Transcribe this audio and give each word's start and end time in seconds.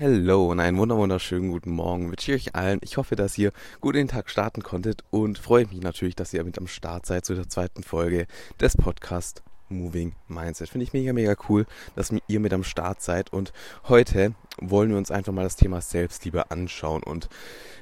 Hallo 0.00 0.52
und 0.52 0.60
einen 0.60 0.78
wunderschönen 0.78 1.50
guten 1.50 1.72
Morgen 1.72 2.08
wünsche 2.08 2.32
ich 2.32 2.46
euch 2.46 2.54
allen. 2.54 2.78
Ich 2.82 2.98
hoffe, 2.98 3.16
dass 3.16 3.36
ihr 3.36 3.50
gut 3.80 3.96
in 3.96 4.02
den 4.02 4.08
Tag 4.08 4.30
starten 4.30 4.62
konntet 4.62 5.02
und 5.10 5.38
freue 5.38 5.66
mich 5.66 5.80
natürlich, 5.80 6.14
dass 6.14 6.32
ihr 6.32 6.44
mit 6.44 6.56
am 6.56 6.68
Start 6.68 7.04
seid 7.04 7.24
zu 7.24 7.34
der 7.34 7.48
zweiten 7.48 7.82
Folge 7.82 8.28
des 8.60 8.76
Podcasts 8.76 9.42
Moving 9.68 10.14
Mindset. 10.28 10.68
Finde 10.68 10.84
ich 10.84 10.92
mega, 10.92 11.12
mega 11.12 11.34
cool, 11.48 11.66
dass 11.96 12.12
ihr 12.26 12.40
mit 12.40 12.52
am 12.52 12.64
Start 12.64 13.02
seid 13.02 13.32
und 13.32 13.52
heute 13.88 14.34
wollen 14.60 14.90
wir 14.90 14.98
uns 14.98 15.10
einfach 15.10 15.32
mal 15.32 15.44
das 15.44 15.56
Thema 15.56 15.80
Selbstliebe 15.80 16.50
anschauen. 16.50 17.02
Und 17.02 17.28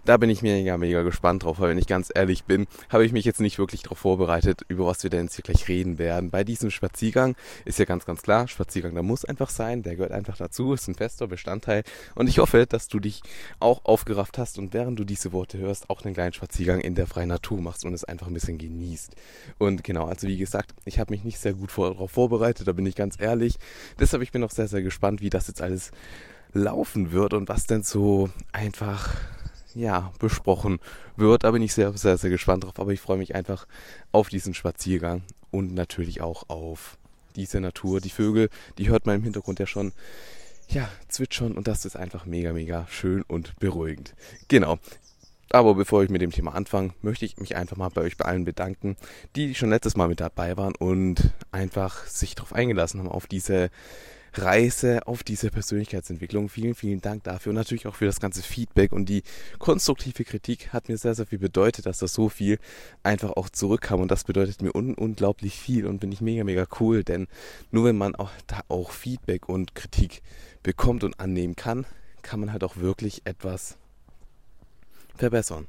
da 0.04 0.16
bin 0.16 0.30
ich 0.30 0.42
mega, 0.42 0.76
mega 0.76 1.02
gespannt 1.02 1.45
drauf, 1.45 1.59
weil 1.59 1.70
wenn 1.70 1.78
ich 1.78 1.86
ganz 1.86 2.10
ehrlich 2.14 2.45
bin, 2.45 2.66
habe 2.90 3.04
ich 3.04 3.12
mich 3.12 3.24
jetzt 3.24 3.40
nicht 3.40 3.59
wirklich 3.59 3.82
darauf 3.82 3.98
vorbereitet, 3.98 4.62
über 4.68 4.86
was 4.86 5.02
wir 5.02 5.10
denn 5.10 5.24
jetzt 5.24 5.36
hier 5.36 5.42
gleich 5.42 5.68
reden 5.68 5.98
werden. 5.98 6.30
Bei 6.30 6.45
diesem 6.45 6.70
Spaziergang 6.70 7.34
ist 7.64 7.78
ja 7.78 7.84
ganz, 7.84 8.04
ganz 8.04 8.23
klar, 8.23 8.46
Spaziergang, 8.48 8.95
der 8.95 9.02
muss 9.02 9.24
einfach 9.24 9.50
sein, 9.50 9.82
der 9.82 9.96
gehört 9.96 10.12
einfach 10.12 10.37
dazu, 10.37 10.73
ist 10.73 10.88
ein 10.88 10.95
fester 10.95 11.26
Bestandteil. 11.26 11.82
Und 12.14 12.28
ich 12.28 12.38
hoffe, 12.38 12.66
dass 12.66 12.88
du 12.88 13.00
dich 13.00 13.23
auch 13.59 13.84
aufgerafft 13.84 14.38
hast 14.38 14.59
und 14.59 14.74
während 14.74 14.98
du 14.98 15.04
diese 15.04 15.32
Worte 15.32 15.59
hörst, 15.59 15.90
auch 15.90 16.04
einen 16.04 16.14
kleinen 16.14 16.32
Spaziergang 16.32 16.80
in 16.80 16.95
der 16.95 17.06
freien 17.06 17.28
Natur 17.28 17.60
machst 17.60 17.84
und 17.84 17.95
es 17.95 18.04
einfach 18.04 18.26
ein 18.28 18.34
bisschen 18.34 18.59
genießt. 18.59 19.14
Und 19.59 19.82
genau, 19.82 20.06
also 20.06 20.28
wie 20.28 20.37
gesagt, 20.37 20.74
ich 20.84 20.98
habe 20.98 21.12
mich 21.12 21.24
nicht 21.24 21.38
sehr 21.38 21.54
gut 21.54 21.71
darauf 21.77 22.10
vorbereitet, 22.10 22.66
da 22.69 22.73
bin 22.73 22.87
ich 22.87 22.95
ganz 22.95 23.21
ehrlich. 23.21 23.57
Deshalb 23.99 24.23
ich 24.23 24.32
bin 24.32 24.43
auch 24.45 24.51
sehr, 24.51 24.69
sehr 24.69 24.82
gespannt, 24.82 25.21
wie 25.21 25.30
das 25.30 25.49
jetzt 25.49 25.63
alles 25.63 25.91
laufen 26.52 27.13
wird 27.13 27.35
und 27.35 27.49
was 27.49 27.66
denn 27.66 27.83
so 27.83 28.30
einfach 28.52 29.15
ja, 29.74 30.13
besprochen 30.18 30.80
wird. 31.16 31.45
Da 31.45 31.51
bin 31.51 31.63
ich 31.63 31.74
sehr, 31.74 31.93
sehr, 31.93 32.16
sehr 32.16 32.30
gespannt 32.30 32.65
drauf. 32.65 32.79
Aber 32.79 32.93
ich 32.93 33.01
freue 33.01 33.18
mich 33.18 33.35
einfach 33.35 33.66
auf 34.10 34.29
diesen 34.29 34.55
Spaziergang 34.55 35.23
und 35.51 35.74
natürlich 35.74 36.23
auch 36.23 36.49
auf 36.49 36.96
diese 37.37 37.60
Natur. 37.60 38.01
Die 38.01 38.11
Vögel, 38.11 38.49
die 38.79 38.88
hört 38.88 39.07
man 39.07 39.16
im 39.16 39.23
Hintergrund 39.23 39.59
ja 39.59 39.66
schon, 39.66 39.93
ja, 40.68 40.88
zwitschern 41.09 41.52
und 41.52 41.68
das 41.68 41.85
ist 41.85 41.95
einfach 41.95 42.27
mega, 42.27 42.52
mega 42.52 42.87
schön 42.88 43.23
und 43.23 43.55
beruhigend. 43.61 44.15
Genau. 44.49 44.79
Aber 45.51 45.75
bevor 45.75 46.02
ich 46.02 46.11
mit 46.11 46.23
dem 46.23 46.33
Thema 46.33 46.55
anfange, 46.55 46.93
möchte 47.02 47.25
ich 47.25 47.39
mich 47.39 47.57
einfach 47.57 47.77
mal 47.77 47.89
bei 47.89 48.02
euch 48.02 48.16
bei 48.16 48.25
allen 48.25 48.45
bedanken, 48.45 48.97
die 49.37 49.55
schon 49.55 49.71
letztes 49.71 49.97
Mal 49.97 50.09
mit 50.09 50.21
dabei 50.21 50.57
waren 50.57 50.75
und 50.75 51.30
einfach 51.52 52.07
sich 52.07 52.35
darauf 52.35 52.52
eingelassen 52.52 53.01
haben, 53.01 53.09
auf 53.09 53.27
diese 53.27 53.71
Reise 54.39 55.07
auf 55.07 55.23
diese 55.23 55.51
Persönlichkeitsentwicklung. 55.51 56.49
Vielen, 56.49 56.74
vielen 56.74 57.01
Dank 57.01 57.24
dafür 57.24 57.51
und 57.51 57.57
natürlich 57.57 57.87
auch 57.87 57.95
für 57.95 58.05
das 58.05 58.21
ganze 58.21 58.43
Feedback 58.43 58.93
und 58.93 59.09
die 59.09 59.23
konstruktive 59.59 60.24
Kritik 60.24 60.73
hat 60.73 60.89
mir 60.89 60.99
sehr, 60.99 61.15
sehr 61.15 61.27
viel 61.27 61.39
bedeutet, 61.39 61.87
dass 61.87 61.99
da 61.99 62.07
so 62.07 62.29
viel 62.29 62.59
einfach 63.02 63.30
auch 63.30 63.49
zurückkam 63.49 64.00
und 64.00 64.11
das 64.11 64.25
bedeutet 64.25 64.62
mir 64.62 64.75
un 64.75 64.94
unglaublich 64.94 65.59
viel 65.59 65.87
und 65.87 66.00
bin 66.00 66.12
ich 66.12 66.21
mega, 66.21 66.44
mega 66.44 66.67
cool, 66.81 67.05
denn 67.05 67.28
nur 67.71 67.84
wenn 67.84 67.97
man 67.97 68.15
auch 68.15 68.31
da 68.47 68.61
auch 68.69 68.91
Feedback 68.91 69.49
und 69.49 69.75
Kritik 69.75 70.22
bekommt 70.62 71.05
und 71.05 71.19
annehmen 71.21 71.56
kann, 71.56 71.87
kann 72.22 72.41
man 72.41 72.53
halt 72.53 72.65
auch 72.65 72.77
wirklich 72.77 73.22
etwas 73.25 73.78
verbessern. 75.16 75.66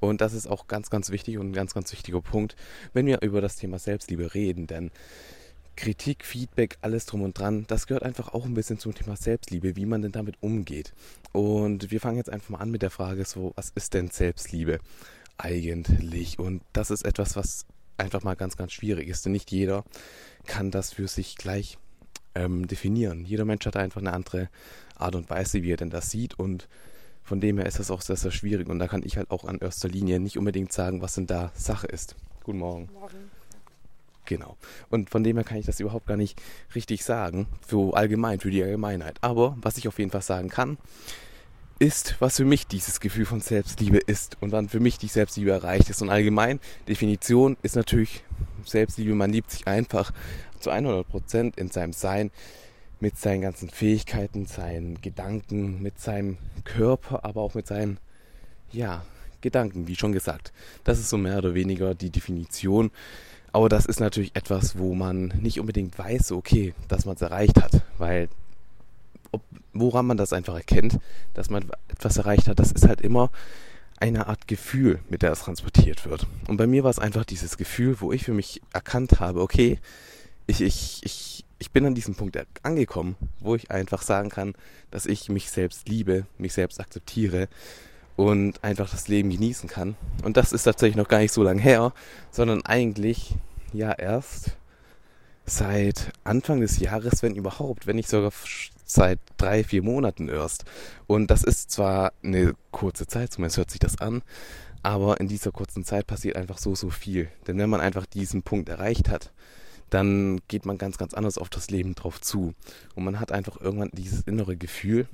Und 0.00 0.20
das 0.20 0.32
ist 0.32 0.46
auch 0.46 0.68
ganz, 0.68 0.90
ganz 0.90 1.10
wichtig 1.10 1.38
und 1.38 1.50
ein 1.50 1.52
ganz, 1.52 1.74
ganz 1.74 1.92
wichtiger 1.92 2.20
Punkt, 2.20 2.56
wenn 2.92 3.06
wir 3.06 3.22
über 3.22 3.40
das 3.40 3.56
Thema 3.56 3.78
Selbstliebe 3.78 4.34
reden, 4.34 4.66
denn 4.66 4.90
Kritik, 5.76 6.24
Feedback, 6.24 6.76
alles 6.80 7.06
drum 7.06 7.22
und 7.22 7.38
dran, 7.38 7.64
das 7.68 7.86
gehört 7.86 8.02
einfach 8.02 8.34
auch 8.34 8.44
ein 8.44 8.54
bisschen 8.54 8.80
zum 8.80 8.94
Thema 8.94 9.16
Selbstliebe, 9.16 9.76
wie 9.76 9.86
man 9.86 10.02
denn 10.02 10.10
damit 10.10 10.34
umgeht. 10.40 10.92
Und 11.32 11.92
wir 11.92 12.00
fangen 12.00 12.16
jetzt 12.16 12.30
einfach 12.30 12.48
mal 12.50 12.58
an 12.58 12.70
mit 12.70 12.82
der 12.82 12.90
Frage, 12.90 13.24
so, 13.24 13.52
was 13.54 13.70
ist 13.76 13.94
denn 13.94 14.08
Selbstliebe 14.08 14.80
eigentlich? 15.36 16.38
Und 16.40 16.62
das 16.72 16.90
ist 16.90 17.04
etwas, 17.04 17.36
was 17.36 17.64
einfach 17.96 18.24
mal 18.24 18.34
ganz, 18.34 18.56
ganz 18.56 18.72
schwierig 18.72 19.08
ist, 19.08 19.24
denn 19.24 19.32
nicht 19.32 19.52
jeder 19.52 19.84
kann 20.46 20.72
das 20.72 20.92
für 20.92 21.06
sich 21.06 21.36
gleich 21.36 21.78
ähm, 22.34 22.66
definieren. 22.66 23.24
Jeder 23.24 23.44
Mensch 23.44 23.64
hat 23.64 23.76
einfach 23.76 24.00
eine 24.00 24.12
andere 24.12 24.48
Art 24.96 25.14
und 25.14 25.30
Weise, 25.30 25.62
wie 25.62 25.72
er 25.72 25.76
denn 25.76 25.90
das 25.90 26.10
sieht 26.10 26.38
und 26.38 26.68
von 27.28 27.40
dem 27.40 27.58
her 27.58 27.66
ist 27.66 27.78
das 27.78 27.90
auch 27.90 28.00
sehr, 28.00 28.16
sehr 28.16 28.30
schwierig 28.30 28.68
und 28.68 28.78
da 28.78 28.88
kann 28.88 29.02
ich 29.04 29.18
halt 29.18 29.30
auch 29.30 29.44
an 29.44 29.58
erster 29.58 29.88
Linie 29.88 30.18
nicht 30.18 30.38
unbedingt 30.38 30.72
sagen, 30.72 31.02
was 31.02 31.14
denn 31.14 31.26
da 31.26 31.52
Sache 31.54 31.86
ist. 31.86 32.16
Guten 32.42 32.58
Morgen. 32.58 32.88
Morgen. 32.94 33.30
Genau. 34.24 34.56
Und 34.88 35.10
von 35.10 35.22
dem 35.22 35.36
her 35.36 35.44
kann 35.44 35.58
ich 35.58 35.66
das 35.66 35.78
überhaupt 35.78 36.06
gar 36.06 36.16
nicht 36.16 36.40
richtig 36.74 37.04
sagen, 37.04 37.46
für 37.66 37.94
allgemein, 37.94 38.40
für 38.40 38.50
die 38.50 38.62
Allgemeinheit. 38.62 39.18
Aber 39.20 39.56
was 39.60 39.76
ich 39.76 39.88
auf 39.88 39.98
jeden 39.98 40.10
Fall 40.10 40.22
sagen 40.22 40.48
kann, 40.48 40.78
ist, 41.78 42.16
was 42.18 42.38
für 42.38 42.46
mich 42.46 42.66
dieses 42.66 42.98
Gefühl 42.98 43.26
von 43.26 43.40
Selbstliebe 43.40 43.98
ist 43.98 44.38
und 44.40 44.50
wann 44.50 44.70
für 44.70 44.80
mich 44.80 44.96
die 44.96 45.06
Selbstliebe 45.06 45.50
erreicht 45.50 45.90
ist. 45.90 46.00
Und 46.00 46.08
allgemein, 46.08 46.60
Definition 46.88 47.58
ist 47.62 47.76
natürlich 47.76 48.24
Selbstliebe, 48.64 49.14
man 49.14 49.32
liebt 49.32 49.50
sich 49.50 49.66
einfach 49.66 50.12
zu 50.60 50.70
100% 50.70 51.58
in 51.58 51.70
seinem 51.70 51.92
Sein, 51.92 52.30
mit 53.00 53.18
seinen 53.18 53.42
ganzen 53.42 53.70
Fähigkeiten, 53.70 54.46
seinen 54.46 55.00
Gedanken, 55.00 55.82
mit 55.82 56.00
seinem 56.00 56.38
Körper, 56.64 57.24
aber 57.24 57.42
auch 57.42 57.54
mit 57.54 57.66
seinen, 57.66 57.98
ja, 58.72 59.04
Gedanken, 59.40 59.86
wie 59.86 59.94
schon 59.94 60.12
gesagt. 60.12 60.52
Das 60.82 60.98
ist 60.98 61.10
so 61.10 61.16
mehr 61.16 61.38
oder 61.38 61.54
weniger 61.54 61.94
die 61.94 62.10
Definition 62.10 62.90
aber 63.52 63.68
das 63.68 63.86
ist 63.86 64.00
natürlich 64.00 64.36
etwas, 64.36 64.78
wo 64.78 64.94
man 64.94 65.32
nicht 65.40 65.58
unbedingt 65.58 65.98
weiß, 65.98 66.32
okay, 66.32 66.74
dass 66.88 67.06
man 67.06 67.16
es 67.16 67.22
erreicht 67.22 67.60
hat, 67.60 67.82
weil 67.96 68.28
ob, 69.32 69.42
woran 69.72 70.06
man 70.06 70.16
das 70.16 70.32
einfach 70.32 70.54
erkennt, 70.54 70.98
dass 71.34 71.50
man 71.50 71.70
etwas 71.88 72.16
erreicht 72.18 72.48
hat, 72.48 72.58
das 72.58 72.72
ist 72.72 72.86
halt 72.86 73.00
immer 73.00 73.30
eine 73.98 74.26
Art 74.28 74.46
Gefühl, 74.46 75.00
mit 75.08 75.22
der 75.22 75.32
es 75.32 75.40
transportiert 75.40 76.06
wird. 76.06 76.26
Und 76.46 76.56
bei 76.56 76.66
mir 76.66 76.84
war 76.84 76.90
es 76.90 76.98
einfach 76.98 77.24
dieses 77.24 77.56
Gefühl, 77.56 78.00
wo 78.00 78.12
ich 78.12 78.24
für 78.24 78.32
mich 78.32 78.62
erkannt 78.72 79.18
habe, 79.18 79.40
okay, 79.40 79.80
ich, 80.46 80.60
ich, 80.60 81.00
ich, 81.02 81.44
ich 81.58 81.70
bin 81.70 81.84
an 81.86 81.94
diesem 81.94 82.14
Punkt 82.14 82.38
angekommen, 82.62 83.16
wo 83.40 83.54
ich 83.54 83.70
einfach 83.70 84.02
sagen 84.02 84.30
kann, 84.30 84.54
dass 84.90 85.06
ich 85.06 85.28
mich 85.28 85.50
selbst 85.50 85.88
liebe, 85.88 86.26
mich 86.38 86.52
selbst 86.52 86.80
akzeptiere 86.80 87.48
und 88.16 88.62
einfach 88.64 88.90
das 88.90 89.08
Leben 89.08 89.30
genießen 89.30 89.68
kann. 89.68 89.96
Und 90.22 90.36
das 90.36 90.52
ist 90.52 90.64
tatsächlich 90.64 90.96
noch 90.96 91.08
gar 91.08 91.18
nicht 91.18 91.32
so 91.32 91.42
lange 91.42 91.62
her, 91.62 91.92
sondern 92.30 92.64
eigentlich 92.64 93.34
ja 93.72 93.92
erst 93.92 94.56
seit 95.46 96.12
Anfang 96.24 96.60
des 96.60 96.78
Jahres, 96.78 97.22
wenn 97.22 97.34
überhaupt, 97.34 97.86
wenn 97.86 97.96
nicht 97.96 98.08
sogar 98.08 98.32
seit 98.84 99.18
drei, 99.36 99.64
vier 99.64 99.82
Monaten 99.82 100.28
erst. 100.28 100.64
Und 101.06 101.30
das 101.30 101.42
ist 101.42 101.70
zwar 101.70 102.12
eine 102.22 102.54
kurze 102.70 103.06
Zeit, 103.06 103.32
zumindest 103.32 103.58
hört 103.58 103.70
sich 103.70 103.80
das 103.80 103.98
an, 104.00 104.22
aber 104.82 105.20
in 105.20 105.28
dieser 105.28 105.50
kurzen 105.50 105.84
Zeit 105.84 106.06
passiert 106.06 106.36
einfach 106.36 106.58
so, 106.58 106.74
so 106.74 106.90
viel. 106.90 107.28
Denn 107.46 107.58
wenn 107.58 107.70
man 107.70 107.80
einfach 107.80 108.06
diesen 108.06 108.42
Punkt 108.42 108.68
erreicht 108.68 109.08
hat, 109.08 109.32
dann 109.90 110.40
geht 110.48 110.66
man 110.66 110.78
ganz, 110.78 110.98
ganz 110.98 111.14
anders 111.14 111.38
auf 111.38 111.48
das 111.48 111.70
Leben 111.70 111.94
drauf 111.94 112.20
zu. 112.20 112.54
Und 112.94 113.04
man 113.04 113.20
hat 113.20 113.32
einfach 113.32 113.60
irgendwann 113.60 113.90
dieses 113.92 114.20
innere 114.22 114.56
Gefühl. 114.56 115.08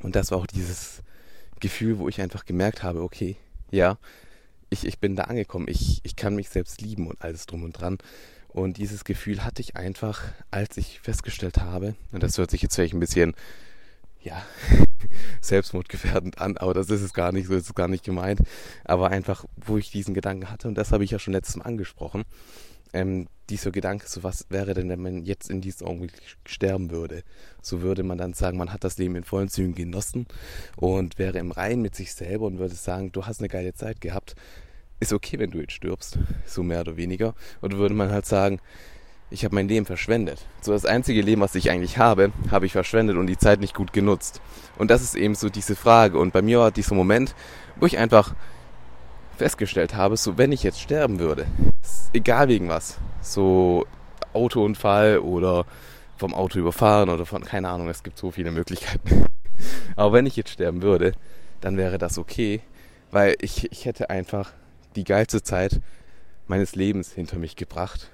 Und 0.00 0.16
das 0.16 0.30
war 0.30 0.38
auch 0.38 0.46
dieses 0.46 1.02
Gefühl, 1.60 1.98
wo 1.98 2.08
ich 2.08 2.20
einfach 2.20 2.44
gemerkt 2.44 2.82
habe, 2.82 3.02
okay, 3.02 3.36
ja, 3.70 3.98
ich, 4.70 4.86
ich 4.86 4.98
bin 4.98 5.16
da 5.16 5.24
angekommen, 5.24 5.66
ich, 5.68 6.00
ich 6.04 6.16
kann 6.16 6.34
mich 6.34 6.48
selbst 6.48 6.80
lieben 6.80 7.06
und 7.06 7.22
alles 7.22 7.46
drum 7.46 7.62
und 7.62 7.72
dran. 7.72 7.98
Und 8.48 8.78
dieses 8.78 9.04
Gefühl 9.04 9.44
hatte 9.44 9.60
ich 9.60 9.76
einfach, 9.76 10.22
als 10.50 10.76
ich 10.76 11.00
festgestellt 11.00 11.58
habe, 11.58 11.94
und 12.12 12.22
das 12.22 12.38
hört 12.38 12.50
sich 12.50 12.62
jetzt 12.62 12.74
vielleicht 12.74 12.94
ein 12.94 13.00
bisschen, 13.00 13.34
ja, 14.22 14.42
selbstmordgefährdend 15.40 16.38
an, 16.38 16.56
aber 16.56 16.74
das 16.74 16.90
ist 16.90 17.02
es 17.02 17.12
gar 17.12 17.32
nicht, 17.32 17.46
so 17.46 17.54
ist 17.54 17.66
es 17.66 17.74
gar 17.74 17.88
nicht 17.88 18.04
gemeint. 18.04 18.40
Aber 18.84 19.10
einfach, 19.10 19.44
wo 19.56 19.76
ich 19.78 19.90
diesen 19.90 20.14
Gedanken 20.14 20.50
hatte, 20.50 20.68
und 20.68 20.74
das 20.74 20.90
habe 20.92 21.04
ich 21.04 21.10
ja 21.10 21.18
schon 21.18 21.32
letztes 21.32 21.56
Mal 21.56 21.64
angesprochen, 21.64 22.24
ähm, 22.96 23.28
dieser 23.50 23.70
Gedanke, 23.70 24.08
so 24.08 24.22
was 24.22 24.46
wäre 24.48 24.74
denn, 24.74 24.88
wenn 24.88 25.00
man 25.00 25.24
jetzt 25.24 25.50
in 25.50 25.60
diesem 25.60 25.86
Augenblick 25.86 26.14
sterben 26.46 26.90
würde? 26.90 27.22
So 27.62 27.82
würde 27.82 28.02
man 28.02 28.18
dann 28.18 28.32
sagen, 28.32 28.56
man 28.58 28.72
hat 28.72 28.84
das 28.84 28.98
Leben 28.98 29.16
in 29.16 29.24
vollen 29.24 29.48
Zügen 29.48 29.74
genossen 29.74 30.26
und 30.76 31.18
wäre 31.18 31.38
im 31.38 31.52
Reinen 31.52 31.82
mit 31.82 31.94
sich 31.94 32.14
selber 32.14 32.46
und 32.46 32.58
würde 32.58 32.74
sagen, 32.74 33.12
du 33.12 33.26
hast 33.26 33.40
eine 33.40 33.48
geile 33.48 33.74
Zeit 33.74 34.00
gehabt. 34.00 34.34
Ist 34.98 35.12
okay, 35.12 35.38
wenn 35.38 35.50
du 35.50 35.60
jetzt 35.60 35.74
stirbst, 35.74 36.18
so 36.46 36.62
mehr 36.62 36.80
oder 36.80 36.96
weniger. 36.96 37.34
Oder 37.60 37.76
würde 37.76 37.94
man 37.94 38.10
halt 38.10 38.24
sagen, 38.24 38.60
ich 39.28 39.44
habe 39.44 39.54
mein 39.54 39.68
Leben 39.68 39.84
verschwendet. 39.84 40.46
So 40.62 40.72
das 40.72 40.86
einzige 40.86 41.20
Leben, 41.20 41.42
was 41.42 41.54
ich 41.54 41.70
eigentlich 41.70 41.98
habe, 41.98 42.32
habe 42.50 42.64
ich 42.64 42.72
verschwendet 42.72 43.16
und 43.16 43.26
die 43.26 43.36
Zeit 43.36 43.60
nicht 43.60 43.74
gut 43.74 43.92
genutzt. 43.92 44.40
Und 44.78 44.90
das 44.90 45.02
ist 45.02 45.16
eben 45.16 45.34
so 45.34 45.50
diese 45.50 45.76
Frage. 45.76 46.18
Und 46.18 46.32
bei 46.32 46.42
mir 46.42 46.60
war 46.60 46.70
dieser 46.70 46.94
Moment, 46.94 47.34
wo 47.78 47.86
ich 47.86 47.98
einfach 47.98 48.34
festgestellt 49.36 49.94
habe, 49.94 50.16
so 50.16 50.38
wenn 50.38 50.52
ich 50.52 50.62
jetzt 50.62 50.80
sterben 50.80 51.18
würde, 51.18 51.46
egal 52.12 52.48
wegen 52.48 52.68
was, 52.68 52.98
so 53.20 53.86
Autounfall 54.32 55.18
oder 55.18 55.66
vom 56.16 56.34
Auto 56.34 56.58
überfahren 56.58 57.10
oder 57.10 57.26
von, 57.26 57.44
keine 57.44 57.68
Ahnung, 57.68 57.88
es 57.88 58.02
gibt 58.02 58.18
so 58.18 58.30
viele 58.30 58.50
Möglichkeiten. 58.50 59.26
Aber 59.96 60.12
wenn 60.12 60.26
ich 60.26 60.36
jetzt 60.36 60.50
sterben 60.50 60.82
würde, 60.82 61.12
dann 61.60 61.76
wäre 61.76 61.98
das 61.98 62.18
okay, 62.18 62.60
Weil 63.10 63.36
ich, 63.40 63.70
ich 63.70 63.84
hätte 63.84 64.10
einfach 64.10 64.52
die 64.94 65.04
geilste 65.04 65.42
Zeit 65.42 65.80
meines 66.46 66.74
Lebens 66.74 67.12
hinter 67.12 67.38
mich 67.38 67.56
gebracht 67.56 68.10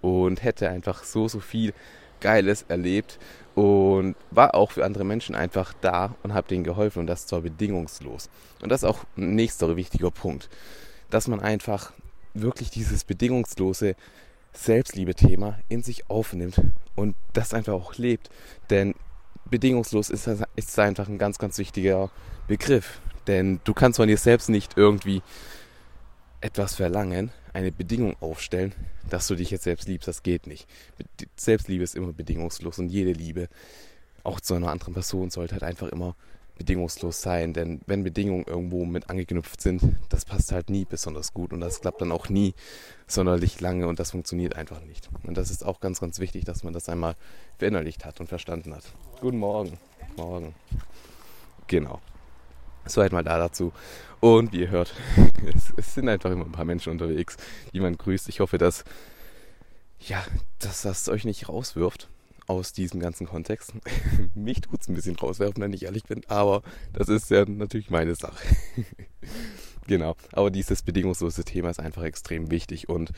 und 0.00 0.42
hätte 0.42 0.68
einfach 0.68 1.04
so, 1.04 1.28
so 1.28 1.40
viel 1.40 1.72
Geiles 2.20 2.64
erlebt 2.68 3.18
und 3.54 4.16
war 4.30 4.54
auch 4.54 4.72
für 4.72 4.84
andere 4.84 5.04
Menschen 5.04 5.34
einfach 5.34 5.72
da 5.80 6.14
und 6.22 6.32
habe 6.34 6.48
denen 6.48 6.64
geholfen 6.64 7.00
und 7.00 7.06
das 7.06 7.26
zwar 7.26 7.42
bedingungslos. 7.42 8.30
Und 8.62 8.70
das 8.70 8.82
ist 8.82 8.88
auch 8.88 9.00
ein 9.16 9.34
nächster 9.34 9.76
wichtiger 9.76 10.10
Punkt, 10.10 10.48
dass 11.10 11.28
man 11.28 11.40
einfach 11.40 11.92
wirklich 12.34 12.70
dieses 12.70 13.04
bedingungslose 13.04 13.94
Selbstliebe-Thema 14.54 15.58
in 15.68 15.82
sich 15.82 16.08
aufnimmt 16.08 16.60
und 16.94 17.14
das 17.32 17.54
einfach 17.54 17.74
auch 17.74 17.96
lebt. 17.96 18.30
Denn 18.70 18.94
bedingungslos 19.50 20.10
ist, 20.10 20.28
ist 20.56 20.78
einfach 20.78 21.08
ein 21.08 21.18
ganz, 21.18 21.38
ganz 21.38 21.58
wichtiger 21.58 22.10
Begriff. 22.48 23.00
Denn 23.26 23.60
du 23.64 23.74
kannst 23.74 23.98
von 23.98 24.08
dir 24.08 24.18
selbst 24.18 24.48
nicht 24.48 24.76
irgendwie 24.76 25.22
etwas 26.42 26.74
verlangen, 26.74 27.30
eine 27.52 27.72
Bedingung 27.72 28.16
aufstellen, 28.20 28.74
dass 29.08 29.26
du 29.28 29.34
dich 29.34 29.50
jetzt 29.50 29.64
selbst 29.64 29.88
liebst. 29.88 30.08
Das 30.08 30.22
geht 30.22 30.46
nicht. 30.46 30.66
Selbstliebe 31.36 31.84
ist 31.84 31.94
immer 31.94 32.12
bedingungslos 32.12 32.78
und 32.78 32.88
jede 32.88 33.12
Liebe, 33.12 33.48
auch 34.24 34.40
zu 34.40 34.54
einer 34.54 34.68
anderen 34.68 34.94
Person, 34.94 35.30
sollte 35.30 35.54
halt 35.54 35.62
einfach 35.62 35.88
immer 35.88 36.14
bedingungslos 36.58 37.22
sein. 37.22 37.52
Denn 37.52 37.80
wenn 37.86 38.04
Bedingungen 38.04 38.44
irgendwo 38.46 38.84
mit 38.84 39.08
angeknüpft 39.08 39.60
sind, 39.60 39.82
das 40.08 40.24
passt 40.24 40.52
halt 40.52 40.68
nie 40.68 40.84
besonders 40.84 41.32
gut 41.32 41.52
und 41.52 41.60
das 41.60 41.80
klappt 41.80 42.00
dann 42.00 42.12
auch 42.12 42.28
nie 42.28 42.54
sonderlich 43.06 43.60
lange 43.60 43.86
und 43.86 43.98
das 43.98 44.10
funktioniert 44.10 44.56
einfach 44.56 44.80
nicht. 44.82 45.08
Und 45.24 45.36
das 45.36 45.50
ist 45.50 45.64
auch 45.64 45.80
ganz, 45.80 46.00
ganz 46.00 46.18
wichtig, 46.18 46.44
dass 46.44 46.64
man 46.64 46.72
das 46.72 46.88
einmal 46.88 47.14
verinnerlicht 47.58 48.04
hat 48.04 48.20
und 48.20 48.26
verstanden 48.26 48.74
hat. 48.74 48.84
Guten 49.20 49.38
Morgen. 49.38 49.78
Morgen. 50.16 50.54
Genau. 51.68 52.00
Soweit 52.86 53.12
mal 53.12 53.24
da 53.24 53.38
dazu. 53.38 53.72
Und 54.20 54.52
wie 54.52 54.60
ihr 54.60 54.70
hört, 54.70 54.94
es, 55.54 55.72
es, 55.76 55.94
sind 55.94 56.08
einfach 56.08 56.30
immer 56.30 56.44
ein 56.44 56.52
paar 56.52 56.64
Menschen 56.64 56.92
unterwegs, 56.92 57.36
die 57.72 57.80
man 57.80 57.96
grüßt. 57.96 58.28
Ich 58.28 58.40
hoffe, 58.40 58.58
dass, 58.58 58.84
ja, 60.00 60.24
dass 60.58 60.82
das 60.82 61.08
euch 61.08 61.24
nicht 61.24 61.48
rauswirft 61.48 62.08
aus 62.46 62.72
diesem 62.72 63.00
ganzen 63.00 63.26
Kontext. 63.26 63.72
Mich 64.34 64.60
tut 64.60 64.80
es 64.80 64.88
ein 64.88 64.94
bisschen 64.94 65.16
rauswerfen, 65.16 65.62
wenn 65.62 65.72
ich 65.72 65.84
ehrlich 65.84 66.04
bin, 66.04 66.22
aber 66.28 66.62
das 66.92 67.08
ist 67.08 67.30
ja 67.30 67.44
natürlich 67.46 67.90
meine 67.90 68.14
Sache. 68.14 68.36
genau. 69.86 70.16
Aber 70.32 70.50
dieses 70.50 70.82
bedingungslose 70.82 71.44
Thema 71.44 71.70
ist 71.70 71.80
einfach 71.80 72.02
extrem 72.02 72.50
wichtig 72.50 72.88
und 72.88 73.12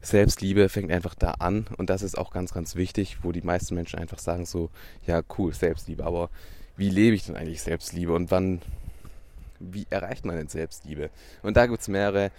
Selbstliebe 0.00 0.68
fängt 0.68 0.92
einfach 0.92 1.14
da 1.14 1.32
an 1.32 1.66
und 1.76 1.90
das 1.90 2.02
ist 2.02 2.16
auch 2.16 2.30
ganz, 2.30 2.52
ganz 2.52 2.76
wichtig, 2.76 3.18
wo 3.22 3.32
die 3.32 3.42
meisten 3.42 3.74
Menschen 3.74 3.98
einfach 3.98 4.18
sagen 4.18 4.46
so, 4.46 4.70
ja 5.06 5.22
cool, 5.36 5.52
Selbstliebe, 5.52 6.04
aber 6.04 6.30
wie 6.78 6.88
lebe 6.88 7.16
ich 7.16 7.26
denn 7.26 7.36
eigentlich 7.36 7.60
Selbstliebe 7.60 8.14
und 8.14 8.30
wann, 8.30 8.62
wie 9.58 9.86
erreicht 9.90 10.24
man 10.24 10.36
denn 10.36 10.48
Selbstliebe? 10.48 11.10
Und 11.42 11.56
da 11.56 11.66
gibt 11.66 11.80
es 11.80 11.88
mehrere, 11.88 12.30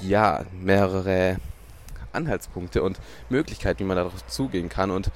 ja, 0.00 0.44
mehrere 0.52 1.36
Anhaltspunkte 2.12 2.82
und 2.82 2.98
Möglichkeiten, 3.28 3.80
wie 3.80 3.84
man 3.84 3.98
darauf 3.98 4.26
zugehen 4.26 4.70
kann. 4.70 4.90
Und 4.90 5.12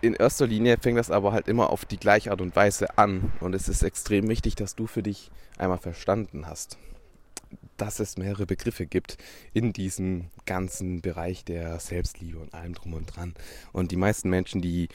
in 0.00 0.14
erster 0.14 0.48
Linie 0.48 0.78
fängt 0.80 0.98
das 0.98 1.12
aber 1.12 1.32
halt 1.32 1.46
immer 1.46 1.70
auf 1.70 1.84
die 1.84 1.98
gleiche 1.98 2.32
Art 2.32 2.40
und 2.40 2.56
Weise 2.56 2.98
an. 2.98 3.32
Und 3.38 3.54
es 3.54 3.68
ist 3.68 3.84
extrem 3.84 4.28
wichtig, 4.28 4.56
dass 4.56 4.74
du 4.74 4.88
für 4.88 5.04
dich 5.04 5.30
einmal 5.56 5.78
verstanden 5.78 6.48
hast, 6.48 6.76
dass 7.76 8.00
es 8.00 8.18
mehrere 8.18 8.46
Begriffe 8.46 8.86
gibt 8.86 9.16
in 9.52 9.72
diesem 9.72 10.26
ganzen 10.44 11.02
Bereich 11.02 11.44
der 11.44 11.78
Selbstliebe 11.78 12.38
und 12.38 12.52
allem 12.52 12.74
drum 12.74 12.94
und 12.94 13.06
dran. 13.06 13.34
Und 13.72 13.92
die 13.92 13.96
meisten 13.96 14.28
Menschen, 14.28 14.60
die 14.60 14.88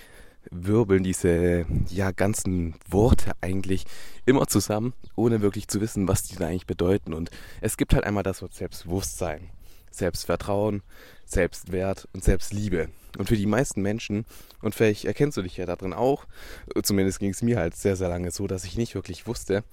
wirbeln 0.51 1.03
diese 1.03 1.65
ja 1.89 2.11
ganzen 2.11 2.75
Worte 2.89 3.31
eigentlich 3.41 3.85
immer 4.25 4.47
zusammen, 4.47 4.93
ohne 5.15 5.41
wirklich 5.41 5.67
zu 5.67 5.81
wissen, 5.81 6.07
was 6.07 6.23
die 6.23 6.35
da 6.35 6.47
eigentlich 6.47 6.67
bedeuten. 6.67 7.13
Und 7.13 7.29
es 7.61 7.77
gibt 7.77 7.93
halt 7.93 8.03
einmal 8.03 8.23
das 8.23 8.41
Wort 8.41 8.53
Selbstbewusstsein, 8.53 9.49
Selbstvertrauen, 9.91 10.81
Selbstwert 11.25 12.07
und 12.13 12.23
Selbstliebe. 12.23 12.89
Und 13.17 13.27
für 13.29 13.37
die 13.37 13.45
meisten 13.45 13.81
Menschen, 13.81 14.25
und 14.61 14.75
vielleicht 14.75 15.05
erkennst 15.05 15.37
du 15.37 15.41
dich 15.41 15.57
ja 15.57 15.65
darin 15.65 15.93
auch, 15.93 16.25
zumindest 16.83 17.19
ging 17.19 17.31
es 17.31 17.41
mir 17.41 17.57
halt 17.57 17.75
sehr, 17.75 17.95
sehr 17.95 18.09
lange 18.09 18.31
so, 18.31 18.45
dass 18.47 18.65
ich 18.65 18.77
nicht 18.77 18.93
wirklich 18.93 19.25
wusste, 19.25 19.63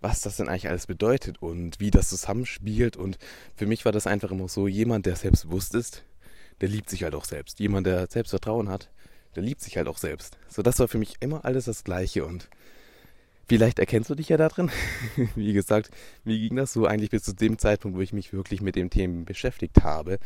was 0.00 0.22
das 0.22 0.38
denn 0.38 0.48
eigentlich 0.48 0.68
alles 0.68 0.86
bedeutet 0.86 1.40
und 1.40 1.78
wie 1.78 1.90
das 1.90 2.08
zusammenspielt. 2.08 2.96
Und 2.96 3.18
für 3.54 3.66
mich 3.66 3.84
war 3.84 3.92
das 3.92 4.06
einfach 4.06 4.30
immer 4.30 4.48
so, 4.48 4.66
jemand, 4.66 5.06
der 5.06 5.14
selbstbewusst 5.14 5.74
ist, 5.74 6.04
der 6.60 6.68
liebt 6.68 6.90
sich 6.90 7.04
halt 7.04 7.14
auch 7.14 7.24
selbst. 7.24 7.60
Jemand, 7.60 7.86
der 7.86 8.06
Selbstvertrauen 8.08 8.68
hat, 8.68 8.90
der 9.36 9.42
liebt 9.42 9.60
sich 9.60 9.76
halt 9.76 9.88
auch 9.88 9.98
selbst. 9.98 10.38
So, 10.48 10.62
das 10.62 10.78
war 10.78 10.88
für 10.88 10.98
mich 10.98 11.14
immer 11.20 11.44
alles 11.44 11.66
das 11.66 11.84
Gleiche 11.84 12.24
und 12.24 12.48
vielleicht 13.48 13.78
erkennst 13.78 14.10
du 14.10 14.14
dich 14.14 14.28
ja 14.28 14.36
da 14.36 14.48
drin. 14.48 14.70
Wie 15.34 15.52
gesagt, 15.52 15.90
wie 16.24 16.48
ging 16.48 16.56
das 16.56 16.72
so 16.72 16.86
eigentlich 16.86 17.10
bis 17.10 17.24
zu 17.24 17.34
dem 17.34 17.58
Zeitpunkt, 17.58 17.96
wo 17.96 18.00
ich 18.00 18.12
mich 18.12 18.32
wirklich 18.32 18.60
mit 18.60 18.76
dem 18.76 18.90
Thema 18.90 19.24
beschäftigt 19.24 19.82
habe 19.82 20.18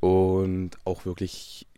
und 0.00 0.72
auch 0.84 1.04
wirklich, 1.04 1.68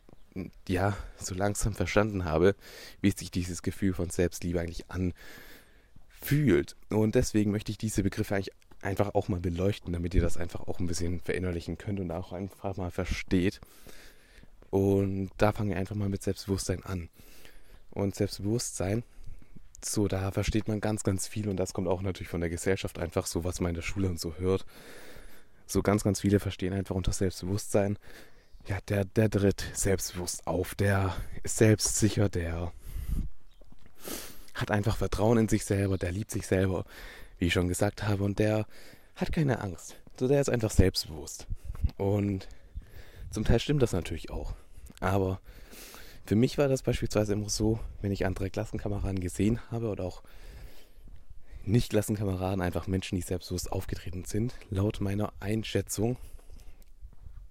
ja, 0.66 0.96
so 1.18 1.34
langsam 1.34 1.74
verstanden 1.74 2.24
habe, 2.24 2.54
wie 3.02 3.10
sich 3.10 3.30
dieses 3.30 3.62
Gefühl 3.62 3.92
von 3.92 4.08
Selbstliebe 4.08 4.58
eigentlich 4.58 4.86
anfühlt. 4.88 6.76
Und 6.88 7.14
deswegen 7.14 7.50
möchte 7.50 7.72
ich 7.72 7.78
diese 7.78 8.02
Begriffe 8.02 8.34
eigentlich 8.34 8.54
einfach 8.80 9.14
auch 9.14 9.28
mal 9.28 9.40
beleuchten, 9.40 9.92
damit 9.92 10.14
ihr 10.14 10.22
das 10.22 10.38
einfach 10.38 10.66
auch 10.66 10.78
ein 10.78 10.86
bisschen 10.86 11.20
verinnerlichen 11.20 11.76
könnt 11.76 12.00
und 12.00 12.10
auch 12.10 12.32
einfach 12.32 12.76
mal 12.76 12.90
versteht. 12.90 13.60
Und 14.70 15.30
da 15.38 15.52
fangen 15.52 15.70
wir 15.70 15.76
einfach 15.76 15.94
mal 15.94 16.08
mit 16.08 16.22
Selbstbewusstsein 16.22 16.82
an. 16.84 17.08
Und 17.90 18.14
Selbstbewusstsein, 18.14 19.04
so 19.82 20.08
da 20.08 20.30
versteht 20.30 20.68
man 20.68 20.80
ganz, 20.80 21.02
ganz 21.02 21.26
viel 21.26 21.48
und 21.48 21.56
das 21.56 21.72
kommt 21.72 21.88
auch 21.88 22.02
natürlich 22.02 22.28
von 22.28 22.40
der 22.40 22.50
Gesellschaft 22.50 22.98
einfach 22.98 23.26
so, 23.26 23.44
was 23.44 23.60
man 23.60 23.70
in 23.70 23.74
der 23.76 23.82
Schule 23.82 24.08
und 24.08 24.20
so 24.20 24.34
hört. 24.36 24.66
So 25.66 25.82
ganz, 25.82 26.04
ganz 26.04 26.20
viele 26.20 26.40
verstehen 26.40 26.72
einfach 26.72 26.94
unter 26.94 27.12
Selbstbewusstsein, 27.12 27.98
ja, 28.66 28.78
der, 28.88 29.04
der 29.04 29.30
tritt 29.30 29.64
selbstbewusst 29.74 30.46
auf, 30.46 30.74
der 30.74 31.16
ist 31.44 31.56
selbstsicher, 31.56 32.28
der 32.28 32.72
hat 34.54 34.70
einfach 34.70 34.96
Vertrauen 34.96 35.38
in 35.38 35.48
sich 35.48 35.64
selber, 35.64 35.98
der 35.98 36.12
liebt 36.12 36.30
sich 36.30 36.46
selber, 36.46 36.84
wie 37.38 37.46
ich 37.46 37.52
schon 37.52 37.68
gesagt 37.68 38.02
habe, 38.02 38.24
und 38.24 38.38
der 38.38 38.66
hat 39.14 39.32
keine 39.32 39.60
Angst. 39.60 39.96
So, 40.18 40.28
der 40.28 40.40
ist 40.40 40.50
einfach 40.50 40.70
selbstbewusst. 40.70 41.46
Und 41.96 42.48
zum 43.36 43.44
Teil 43.44 43.60
stimmt 43.60 43.82
das 43.82 43.92
natürlich 43.92 44.30
auch. 44.30 44.54
Aber 45.00 45.42
für 46.24 46.36
mich 46.36 46.56
war 46.56 46.68
das 46.68 46.82
beispielsweise 46.82 47.34
immer 47.34 47.50
so, 47.50 47.78
wenn 48.00 48.10
ich 48.10 48.24
andere 48.24 48.48
Klassenkameraden 48.48 49.20
gesehen 49.20 49.60
habe 49.70 49.90
oder 49.90 50.04
auch 50.04 50.22
Nicht-Klassenkameraden, 51.66 52.62
einfach 52.62 52.86
Menschen, 52.86 53.16
die 53.16 53.20
selbstbewusst 53.20 53.70
aufgetreten 53.70 54.24
sind. 54.24 54.54
Laut 54.70 55.02
meiner 55.02 55.34
Einschätzung 55.38 56.16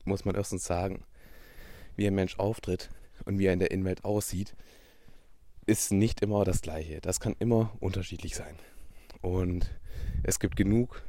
muss 0.05 0.25
man 0.25 0.33
erstens 0.33 0.65
sagen, 0.65 1.03
wie 1.97 2.07
ein 2.07 2.15
Mensch 2.15 2.39
auftritt 2.39 2.89
und 3.25 3.37
wie 3.37 3.45
er 3.45 3.53
in 3.53 3.59
der 3.59 3.69
Innenwelt 3.69 4.05
aussieht, 4.05 4.55
ist 5.67 5.91
nicht 5.91 6.21
immer 6.21 6.45
das 6.45 6.63
Gleiche. 6.63 6.99
Das 6.99 7.19
kann 7.19 7.35
immer 7.37 7.77
unterschiedlich 7.79 8.35
sein. 8.35 8.55
Und 9.21 9.69
es 10.23 10.39
gibt 10.39 10.55
genug 10.55 11.03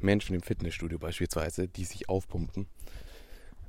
Menschen 0.00 0.34
im 0.34 0.40
Fitnessstudio 0.40 0.98
beispielsweise, 0.98 1.68
die 1.68 1.84
sich 1.84 2.08
aufpumpen 2.08 2.68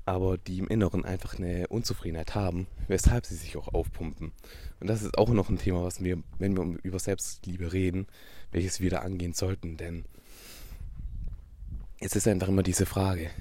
aber 0.05 0.37
die 0.37 0.59
im 0.59 0.67
Inneren 0.67 1.03
einfach 1.03 1.37
eine 1.37 1.67
Unzufriedenheit 1.67 2.35
haben, 2.35 2.67
weshalb 2.87 3.25
sie 3.25 3.35
sich 3.35 3.57
auch 3.57 3.73
aufpumpen. 3.73 4.31
Und 4.79 4.87
das 4.87 5.01
ist 5.01 5.17
auch 5.17 5.29
noch 5.29 5.49
ein 5.49 5.57
Thema, 5.57 5.83
was 5.83 6.03
wir, 6.03 6.21
wenn 6.37 6.55
wir 6.55 6.77
über 6.83 6.99
Selbstliebe 6.99 7.73
reden, 7.73 8.07
welches 8.51 8.79
wir 8.79 8.89
da 8.89 8.99
angehen 8.99 9.33
sollten, 9.33 9.77
denn 9.77 10.05
es 11.99 12.15
ist 12.15 12.27
einfach 12.27 12.49
immer 12.49 12.63
diese 12.63 12.85
Frage, 12.85 13.31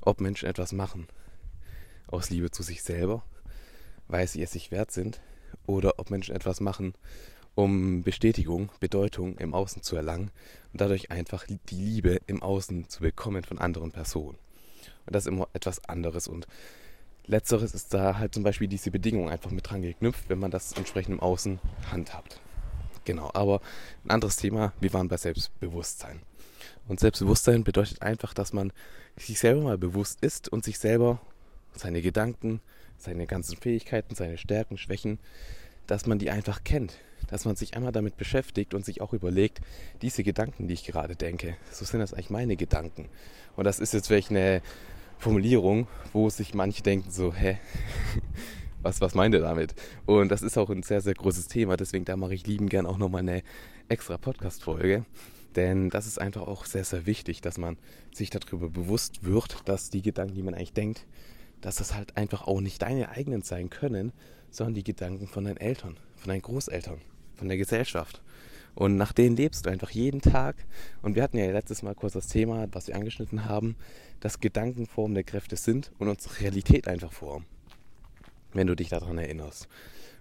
ob 0.00 0.20
Menschen 0.20 0.48
etwas 0.48 0.72
machen 0.72 1.08
aus 2.06 2.30
Liebe 2.30 2.50
zu 2.50 2.62
sich 2.62 2.82
selber, 2.82 3.24
weil 4.08 4.26
sie 4.28 4.42
es 4.42 4.52
sich 4.52 4.70
wert 4.70 4.90
sind, 4.90 5.20
oder 5.66 5.98
ob 5.98 6.10
Menschen 6.10 6.34
etwas 6.34 6.60
machen, 6.60 6.94
um 7.54 8.02
Bestätigung, 8.02 8.70
Bedeutung 8.80 9.36
im 9.38 9.54
Außen 9.54 9.82
zu 9.82 9.96
erlangen 9.96 10.30
und 10.72 10.80
dadurch 10.80 11.10
einfach 11.10 11.46
die 11.46 11.58
Liebe 11.74 12.20
im 12.26 12.42
Außen 12.42 12.88
zu 12.88 13.00
bekommen 13.00 13.44
von 13.44 13.58
anderen 13.58 13.92
Personen. 13.92 14.38
Und 15.06 15.14
das 15.14 15.24
ist 15.24 15.28
immer 15.28 15.48
etwas 15.52 15.84
anderes. 15.88 16.28
Und 16.28 16.46
letzteres 17.26 17.74
ist 17.74 17.94
da 17.94 18.18
halt 18.18 18.34
zum 18.34 18.42
Beispiel 18.42 18.68
diese 18.68 18.90
Bedingung 18.90 19.28
einfach 19.28 19.50
mit 19.50 19.68
dran 19.68 19.82
geknüpft, 19.82 20.28
wenn 20.28 20.38
man 20.38 20.50
das 20.50 20.72
entsprechend 20.72 21.14
im 21.14 21.20
Außen 21.20 21.58
handhabt. 21.90 22.40
Genau, 23.04 23.30
aber 23.34 23.60
ein 24.04 24.10
anderes 24.10 24.36
Thema, 24.36 24.72
wir 24.80 24.92
waren 24.92 25.08
bei 25.08 25.16
Selbstbewusstsein. 25.16 26.20
Und 26.86 27.00
Selbstbewusstsein 27.00 27.64
bedeutet 27.64 28.02
einfach, 28.02 28.34
dass 28.34 28.52
man 28.52 28.72
sich 29.16 29.38
selber 29.38 29.62
mal 29.62 29.78
bewusst 29.78 30.20
ist 30.20 30.48
und 30.48 30.64
sich 30.64 30.78
selber 30.78 31.20
seine 31.74 32.02
Gedanken, 32.02 32.60
seine 32.98 33.26
ganzen 33.26 33.56
Fähigkeiten, 33.56 34.14
seine 34.14 34.38
Stärken, 34.38 34.78
Schwächen, 34.78 35.18
dass 35.86 36.06
man 36.06 36.18
die 36.18 36.30
einfach 36.30 36.64
kennt. 36.64 36.98
Dass 37.28 37.44
man 37.44 37.56
sich 37.56 37.76
einmal 37.76 37.92
damit 37.92 38.16
beschäftigt 38.16 38.74
und 38.74 38.84
sich 38.84 39.00
auch 39.00 39.12
überlegt, 39.12 39.60
diese 40.02 40.22
Gedanken, 40.22 40.68
die 40.68 40.74
ich 40.74 40.84
gerade 40.84 41.16
denke, 41.16 41.56
so 41.70 41.84
sind 41.84 42.00
das 42.00 42.12
eigentlich 42.12 42.30
meine 42.30 42.56
Gedanken. 42.56 43.08
Und 43.56 43.64
das 43.64 43.80
ist 43.80 43.94
jetzt 43.94 44.08
vielleicht 44.08 44.30
eine 44.30 44.60
Formulierung, 45.18 45.86
wo 46.12 46.28
sich 46.30 46.52
manche 46.52 46.82
denken 46.82 47.10
so, 47.10 47.32
hä, 47.32 47.58
was, 48.82 49.00
was 49.00 49.14
meint 49.14 49.34
ihr 49.34 49.40
damit? 49.40 49.74
Und 50.04 50.30
das 50.30 50.42
ist 50.42 50.58
auch 50.58 50.68
ein 50.68 50.82
sehr, 50.82 51.00
sehr 51.00 51.14
großes 51.14 51.46
Thema, 51.46 51.76
deswegen 51.76 52.04
da 52.04 52.16
mache 52.16 52.34
ich 52.34 52.46
lieben 52.46 52.68
gern 52.68 52.86
auch 52.86 52.98
nochmal 52.98 53.20
eine 53.20 53.42
extra 53.88 54.18
Podcast-Folge. 54.18 55.06
Denn 55.54 55.90
das 55.90 56.06
ist 56.06 56.20
einfach 56.20 56.42
auch 56.42 56.64
sehr, 56.64 56.84
sehr 56.84 57.06
wichtig, 57.06 57.40
dass 57.40 57.58
man 57.58 57.76
sich 58.12 58.30
darüber 58.30 58.68
bewusst 58.68 59.24
wird, 59.24 59.68
dass 59.68 59.90
die 59.90 60.02
Gedanken, 60.02 60.34
die 60.34 60.42
man 60.42 60.54
eigentlich 60.54 60.72
denkt, 60.72 61.06
dass 61.60 61.76
das 61.76 61.94
halt 61.94 62.16
einfach 62.16 62.46
auch 62.46 62.60
nicht 62.60 62.82
deine 62.82 63.10
eigenen 63.10 63.42
sein 63.42 63.70
können, 63.70 64.12
sondern 64.52 64.74
die 64.74 64.84
Gedanken 64.84 65.26
von 65.26 65.44
deinen 65.44 65.56
Eltern, 65.56 65.96
von 66.16 66.28
deinen 66.28 66.42
Großeltern, 66.42 67.00
von 67.34 67.48
der 67.48 67.56
Gesellschaft. 67.56 68.22
Und 68.74 68.96
nach 68.96 69.12
denen 69.12 69.36
lebst 69.36 69.66
du 69.66 69.70
einfach 69.70 69.90
jeden 69.90 70.20
Tag. 70.20 70.56
Und 71.02 71.14
wir 71.14 71.22
hatten 71.22 71.36
ja 71.36 71.50
letztes 71.50 71.82
Mal 71.82 71.94
kurz 71.94 72.12
das 72.12 72.28
Thema, 72.28 72.68
was 72.72 72.86
wir 72.86 72.94
angeschnitten 72.94 73.46
haben, 73.46 73.76
dass 74.20 74.40
Gedankenformen 74.40 75.14
der 75.14 75.24
Kräfte 75.24 75.56
sind 75.56 75.90
und 75.98 76.08
unsere 76.08 76.40
Realität 76.40 76.88
einfach 76.88 77.12
formen. 77.12 77.44
Wenn 78.52 78.66
du 78.66 78.76
dich 78.76 78.88
daran 78.88 79.18
erinnerst. 79.18 79.68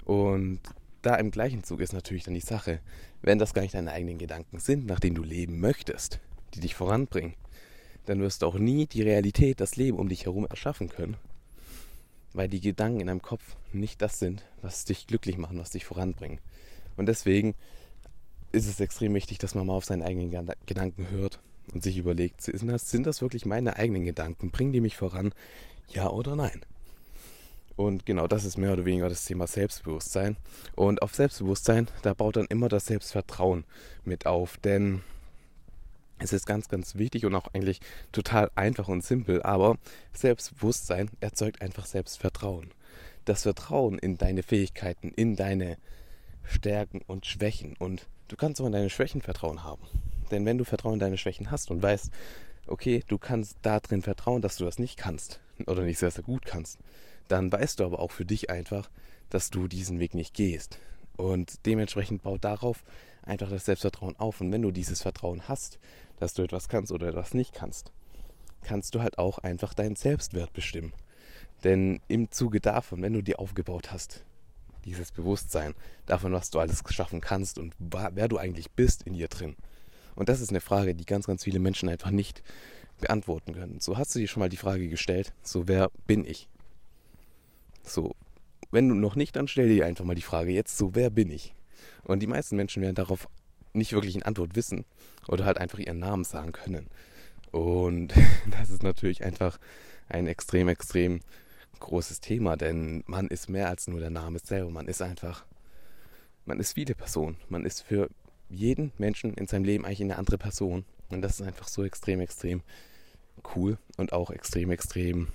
Und 0.05 0.59
da 1.01 1.15
im 1.15 1.31
gleichen 1.31 1.63
Zug 1.63 1.81
ist 1.81 1.93
natürlich 1.93 2.23
dann 2.23 2.33
die 2.33 2.41
Sache, 2.41 2.79
wenn 3.21 3.39
das 3.39 3.53
gar 3.53 3.61
nicht 3.61 3.73
deine 3.73 3.91
eigenen 3.91 4.17
Gedanken 4.17 4.59
sind, 4.59 4.85
nach 4.85 5.00
denen 5.00 5.15
du 5.15 5.23
leben 5.23 5.59
möchtest, 5.59 6.19
die 6.53 6.59
dich 6.59 6.75
voranbringen, 6.75 7.35
dann 8.05 8.19
wirst 8.19 8.41
du 8.41 8.47
auch 8.47 8.57
nie 8.57 8.88
die 8.88 9.03
Realität, 9.03 9.59
das 9.59 9.75
Leben 9.75 9.97
um 9.97 10.09
dich 10.09 10.25
herum 10.25 10.45
erschaffen 10.50 10.89
können. 10.89 11.17
Weil 12.33 12.47
die 12.47 12.61
Gedanken 12.61 13.01
in 13.01 13.07
deinem 13.07 13.21
Kopf 13.21 13.55
nicht 13.73 14.01
das 14.01 14.19
sind, 14.19 14.43
was 14.61 14.85
dich 14.85 15.07
glücklich 15.07 15.38
machen, 15.38 15.59
was 15.59 15.71
dich 15.71 15.85
voranbringen. 15.85 16.39
Und 16.97 17.07
deswegen 17.07 17.55
ist 18.51 18.67
es 18.67 18.79
extrem 18.79 19.13
wichtig, 19.13 19.38
dass 19.39 19.55
man 19.55 19.65
mal 19.65 19.73
auf 19.73 19.85
seinen 19.85 20.03
eigenen 20.03 20.31
Gedanken 20.65 21.09
hört 21.09 21.39
und 21.73 21.83
sich 21.83 21.97
überlegt, 21.97 22.41
sind 22.41 22.67
das, 22.67 22.89
sind 22.89 23.05
das 23.05 23.21
wirklich 23.21 23.45
meine 23.45 23.77
eigenen 23.77 24.05
Gedanken? 24.05 24.51
Bringen 24.51 24.73
die 24.73 24.81
mich 24.81 24.97
voran? 24.97 25.33
Ja 25.89 26.09
oder 26.09 26.35
nein? 26.35 26.61
Und 27.75 28.05
genau 28.05 28.27
das 28.27 28.45
ist 28.45 28.57
mehr 28.57 28.73
oder 28.73 28.85
weniger 28.85 29.09
das 29.09 29.25
Thema 29.25 29.47
Selbstbewusstsein. 29.47 30.38
Und 30.75 31.01
auf 31.01 31.15
Selbstbewusstsein, 31.15 31.88
da 32.01 32.13
baut 32.13 32.35
dann 32.35 32.45
immer 32.45 32.69
das 32.69 32.85
Selbstvertrauen 32.85 33.63
mit 34.05 34.25
auf. 34.25 34.57
Denn 34.57 35.01
es 36.21 36.33
ist 36.33 36.45
ganz, 36.45 36.69
ganz 36.69 36.95
wichtig 36.95 37.25
und 37.25 37.35
auch 37.35 37.47
eigentlich 37.53 37.81
total 38.11 38.51
einfach 38.55 38.87
und 38.87 39.03
simpel. 39.03 39.41
Aber 39.43 39.77
Selbstbewusstsein 40.13 41.09
erzeugt 41.19 41.61
einfach 41.61 41.85
Selbstvertrauen. 41.85 42.71
Das 43.25 43.43
Vertrauen 43.43 43.99
in 43.99 44.17
deine 44.17 44.43
Fähigkeiten, 44.43 45.09
in 45.09 45.35
deine 45.35 45.77
Stärken 46.43 47.01
und 47.07 47.25
Schwächen. 47.25 47.75
Und 47.77 48.07
du 48.27 48.35
kannst 48.35 48.61
auch 48.61 48.65
in 48.65 48.71
deine 48.71 48.89
Schwächen 48.89 49.21
Vertrauen 49.21 49.63
haben. 49.63 49.83
Denn 50.31 50.45
wenn 50.45 50.57
du 50.57 50.63
Vertrauen 50.63 50.95
in 50.95 50.99
deine 50.99 51.17
Schwächen 51.17 51.51
hast 51.51 51.71
und 51.71 51.81
weißt, 51.81 52.11
okay, 52.67 53.03
du 53.07 53.17
kannst 53.17 53.57
da 53.61 53.79
drin 53.79 54.01
vertrauen, 54.01 54.41
dass 54.41 54.55
du 54.57 54.65
das 54.65 54.79
nicht 54.79 54.97
kannst 54.97 55.41
oder 55.67 55.83
nicht 55.83 55.99
sehr, 55.99 56.11
sehr 56.11 56.23
gut 56.23 56.45
kannst, 56.45 56.79
dann 57.27 57.51
weißt 57.51 57.79
du 57.79 57.85
aber 57.85 57.99
auch 57.99 58.11
für 58.11 58.25
dich 58.25 58.49
einfach, 58.49 58.89
dass 59.29 59.49
du 59.49 59.67
diesen 59.67 59.99
Weg 59.99 60.13
nicht 60.15 60.33
gehst. 60.33 60.79
Und 61.17 61.65
dementsprechend 61.65 62.23
baut 62.23 62.43
darauf 62.43 62.83
einfach 63.23 63.49
das 63.49 63.65
Selbstvertrauen 63.65 64.15
auf. 64.17 64.41
Und 64.41 64.51
wenn 64.51 64.61
du 64.61 64.71
dieses 64.71 65.01
Vertrauen 65.01 65.47
hast, 65.47 65.79
dass 66.21 66.35
du 66.35 66.43
etwas 66.43 66.69
kannst 66.69 66.91
oder 66.91 67.07
etwas 67.07 67.33
nicht 67.33 67.53
kannst, 67.53 67.91
kannst 68.61 68.93
du 68.93 69.01
halt 69.01 69.17
auch 69.17 69.39
einfach 69.39 69.73
deinen 69.73 69.95
Selbstwert 69.95 70.53
bestimmen. 70.53 70.93
Denn 71.63 71.99
im 72.07 72.31
Zuge 72.31 72.61
davon, 72.61 73.01
wenn 73.01 73.13
du 73.13 73.21
dir 73.21 73.39
aufgebaut 73.39 73.91
hast, 73.91 74.23
dieses 74.85 75.11
Bewusstsein 75.11 75.73
davon, 76.05 76.31
was 76.31 76.51
du 76.51 76.59
alles 76.59 76.83
schaffen 76.89 77.21
kannst 77.21 77.57
und 77.57 77.75
wer 77.79 78.27
du 78.27 78.37
eigentlich 78.37 78.71
bist 78.71 79.03
in 79.03 79.13
dir 79.13 79.27
drin. 79.27 79.55
Und 80.15 80.29
das 80.29 80.41
ist 80.41 80.49
eine 80.49 80.61
Frage, 80.61 80.93
die 80.93 81.05
ganz, 81.05 81.25
ganz 81.25 81.43
viele 81.43 81.59
Menschen 81.59 81.89
einfach 81.89 82.11
nicht 82.11 82.43
beantworten 82.99 83.53
können. 83.53 83.79
So 83.79 83.97
hast 83.97 84.13
du 84.13 84.19
dir 84.19 84.27
schon 84.27 84.41
mal 84.41 84.49
die 84.49 84.57
Frage 84.57 84.89
gestellt, 84.89 85.33
so 85.41 85.67
wer 85.67 85.89
bin 86.05 86.25
ich? 86.25 86.47
So, 87.83 88.15
wenn 88.69 88.87
du 88.87 88.95
noch 88.95 89.15
nicht, 89.15 89.35
dann 89.35 89.47
stell 89.47 89.69
dir 89.69 89.85
einfach 89.87 90.05
mal 90.05 90.15
die 90.15 90.21
Frage 90.21 90.51
jetzt 90.51 90.77
so, 90.77 90.93
wer 90.93 91.09
bin 91.09 91.31
ich? 91.31 91.55
Und 92.03 92.19
die 92.19 92.27
meisten 92.27 92.55
Menschen 92.55 92.81
werden 92.83 92.95
darauf 92.95 93.27
nicht 93.73 93.93
wirklich 93.93 94.15
eine 94.15 94.25
Antwort 94.25 94.55
wissen 94.55 94.85
oder 95.27 95.45
halt 95.45 95.57
einfach 95.57 95.79
ihren 95.79 95.99
Namen 95.99 96.23
sagen 96.23 96.51
können. 96.51 96.87
Und 97.51 98.13
das 98.59 98.69
ist 98.69 98.83
natürlich 98.83 99.23
einfach 99.23 99.59
ein 100.09 100.27
extrem, 100.27 100.67
extrem 100.67 101.21
großes 101.79 102.21
Thema, 102.21 102.55
denn 102.57 103.03
man 103.07 103.27
ist 103.27 103.49
mehr 103.49 103.69
als 103.69 103.87
nur 103.87 103.99
der 103.99 104.09
Name 104.09 104.39
selber. 104.39 104.69
Man 104.69 104.87
ist 104.87 105.01
einfach, 105.01 105.45
man 106.45 106.59
ist 106.59 106.73
viele 106.73 106.95
Personen. 106.95 107.37
Man 107.49 107.65
ist 107.65 107.81
für 107.81 108.09
jeden 108.49 108.91
Menschen 108.97 109.33
in 109.33 109.47
seinem 109.47 109.65
Leben 109.65 109.85
eigentlich 109.85 110.01
eine 110.01 110.17
andere 110.17 110.37
Person. 110.37 110.85
Und 111.09 111.21
das 111.21 111.39
ist 111.39 111.45
einfach 111.45 111.67
so 111.67 111.83
extrem, 111.83 112.21
extrem 112.21 112.61
cool 113.55 113.77
und 113.97 114.13
auch 114.13 114.29
extrem, 114.29 114.71
extrem 114.71 115.27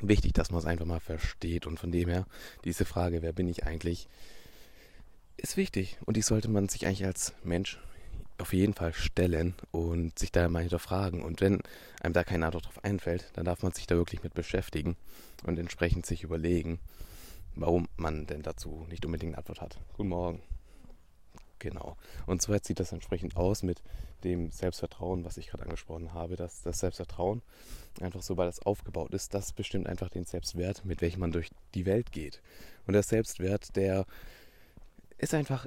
wichtig, 0.00 0.34
dass 0.34 0.50
man 0.50 0.60
es 0.60 0.66
einfach 0.66 0.84
mal 0.84 1.00
versteht. 1.00 1.66
Und 1.66 1.80
von 1.80 1.90
dem 1.90 2.08
her, 2.08 2.26
diese 2.64 2.84
Frage, 2.84 3.22
wer 3.22 3.32
bin 3.32 3.48
ich 3.48 3.64
eigentlich, 3.64 4.08
ist 5.38 5.56
wichtig. 5.56 5.98
Und 6.04 6.16
die 6.16 6.22
sollte 6.22 6.48
man 6.48 6.68
sich 6.68 6.86
eigentlich 6.86 7.06
als 7.06 7.32
Mensch 7.42 7.78
auf 8.38 8.52
jeden 8.52 8.74
Fall 8.74 8.92
stellen 8.92 9.54
und 9.72 10.18
sich 10.18 10.30
da 10.30 10.48
mal 10.48 10.60
hinterfragen. 10.60 11.22
Und 11.22 11.40
wenn 11.40 11.60
einem 12.00 12.14
da 12.14 12.24
keine 12.24 12.46
Antwort 12.46 12.66
drauf 12.66 12.84
einfällt, 12.84 13.30
dann 13.34 13.44
darf 13.44 13.62
man 13.62 13.72
sich 13.72 13.86
da 13.86 13.96
wirklich 13.96 14.22
mit 14.22 14.34
beschäftigen 14.34 14.96
und 15.44 15.58
entsprechend 15.58 16.06
sich 16.06 16.22
überlegen, 16.22 16.78
warum 17.56 17.88
man 17.96 18.26
denn 18.26 18.42
dazu 18.42 18.86
nicht 18.88 19.04
unbedingt 19.04 19.32
eine 19.34 19.38
Antwort 19.38 19.60
hat. 19.60 19.78
Guten 19.96 20.10
Morgen. 20.10 20.42
Genau. 21.58 21.96
Und 22.26 22.40
so 22.40 22.56
sieht 22.62 22.78
das 22.78 22.92
entsprechend 22.92 23.36
aus 23.36 23.64
mit 23.64 23.82
dem 24.22 24.52
Selbstvertrauen, 24.52 25.24
was 25.24 25.36
ich 25.36 25.48
gerade 25.48 25.64
angesprochen 25.64 26.12
habe, 26.12 26.36
dass 26.36 26.62
das 26.62 26.78
Selbstvertrauen 26.78 27.42
einfach 28.00 28.22
so, 28.22 28.36
weil 28.36 28.48
es 28.48 28.62
aufgebaut 28.62 29.12
ist, 29.12 29.34
das 29.34 29.52
bestimmt 29.52 29.88
einfach 29.88 30.08
den 30.08 30.24
Selbstwert, 30.24 30.84
mit 30.84 31.00
welchem 31.00 31.20
man 31.20 31.32
durch 31.32 31.50
die 31.74 31.84
Welt 31.84 32.12
geht. 32.12 32.40
Und 32.86 32.92
der 32.92 33.02
Selbstwert, 33.02 33.74
der 33.74 34.06
ist 35.18 35.34
einfach 35.34 35.66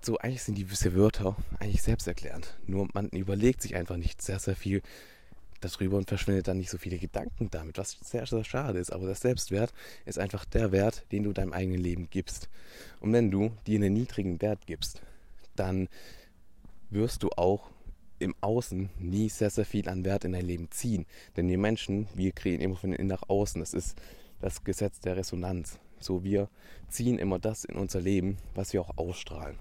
so, 0.00 0.18
eigentlich 0.18 0.42
sind 0.42 0.56
diese 0.56 0.94
Wörter 0.94 1.36
eigentlich 1.60 1.82
selbsterklärend. 1.82 2.58
Nur 2.66 2.88
man 2.92 3.08
überlegt 3.10 3.62
sich 3.62 3.76
einfach 3.76 3.96
nicht 3.96 4.20
sehr, 4.20 4.38
sehr 4.38 4.56
viel 4.56 4.82
darüber 5.60 5.96
und 5.96 6.08
verschwendet 6.08 6.48
dann 6.48 6.58
nicht 6.58 6.70
so 6.70 6.78
viele 6.78 6.98
Gedanken 6.98 7.50
damit, 7.50 7.78
was 7.78 7.96
sehr, 8.02 8.26
sehr 8.26 8.44
schade 8.44 8.78
ist. 8.78 8.92
Aber 8.92 9.06
der 9.06 9.14
Selbstwert 9.14 9.72
ist 10.04 10.18
einfach 10.18 10.44
der 10.44 10.72
Wert, 10.72 11.04
den 11.12 11.22
du 11.22 11.32
deinem 11.32 11.52
eigenen 11.52 11.80
Leben 11.80 12.08
gibst. 12.10 12.48
Und 13.00 13.12
wenn 13.12 13.30
du 13.30 13.52
dir 13.66 13.76
einen 13.76 13.92
niedrigen 13.92 14.40
Wert 14.42 14.66
gibst, 14.66 15.00
dann 15.54 15.88
wirst 16.90 17.22
du 17.22 17.30
auch 17.30 17.70
im 18.18 18.34
Außen 18.40 18.90
nie 18.98 19.28
sehr, 19.28 19.50
sehr 19.50 19.64
viel 19.64 19.88
an 19.88 20.04
Wert 20.04 20.24
in 20.24 20.32
dein 20.32 20.46
Leben 20.46 20.70
ziehen. 20.70 21.06
Denn 21.36 21.48
wir 21.48 21.58
Menschen, 21.58 22.08
wir 22.14 22.32
kreieren 22.32 22.60
immer 22.60 22.76
von 22.76 22.92
innen 22.92 23.08
nach 23.08 23.28
außen. 23.28 23.60
Das 23.60 23.74
ist 23.74 24.00
das 24.40 24.64
Gesetz 24.64 25.00
der 25.00 25.16
Resonanz. 25.16 25.78
So, 26.02 26.24
wir 26.24 26.48
ziehen 26.88 27.18
immer 27.18 27.38
das 27.38 27.64
in 27.64 27.76
unser 27.76 28.00
Leben, 28.00 28.38
was 28.54 28.72
wir 28.72 28.80
auch 28.80 28.96
ausstrahlen. 28.96 29.58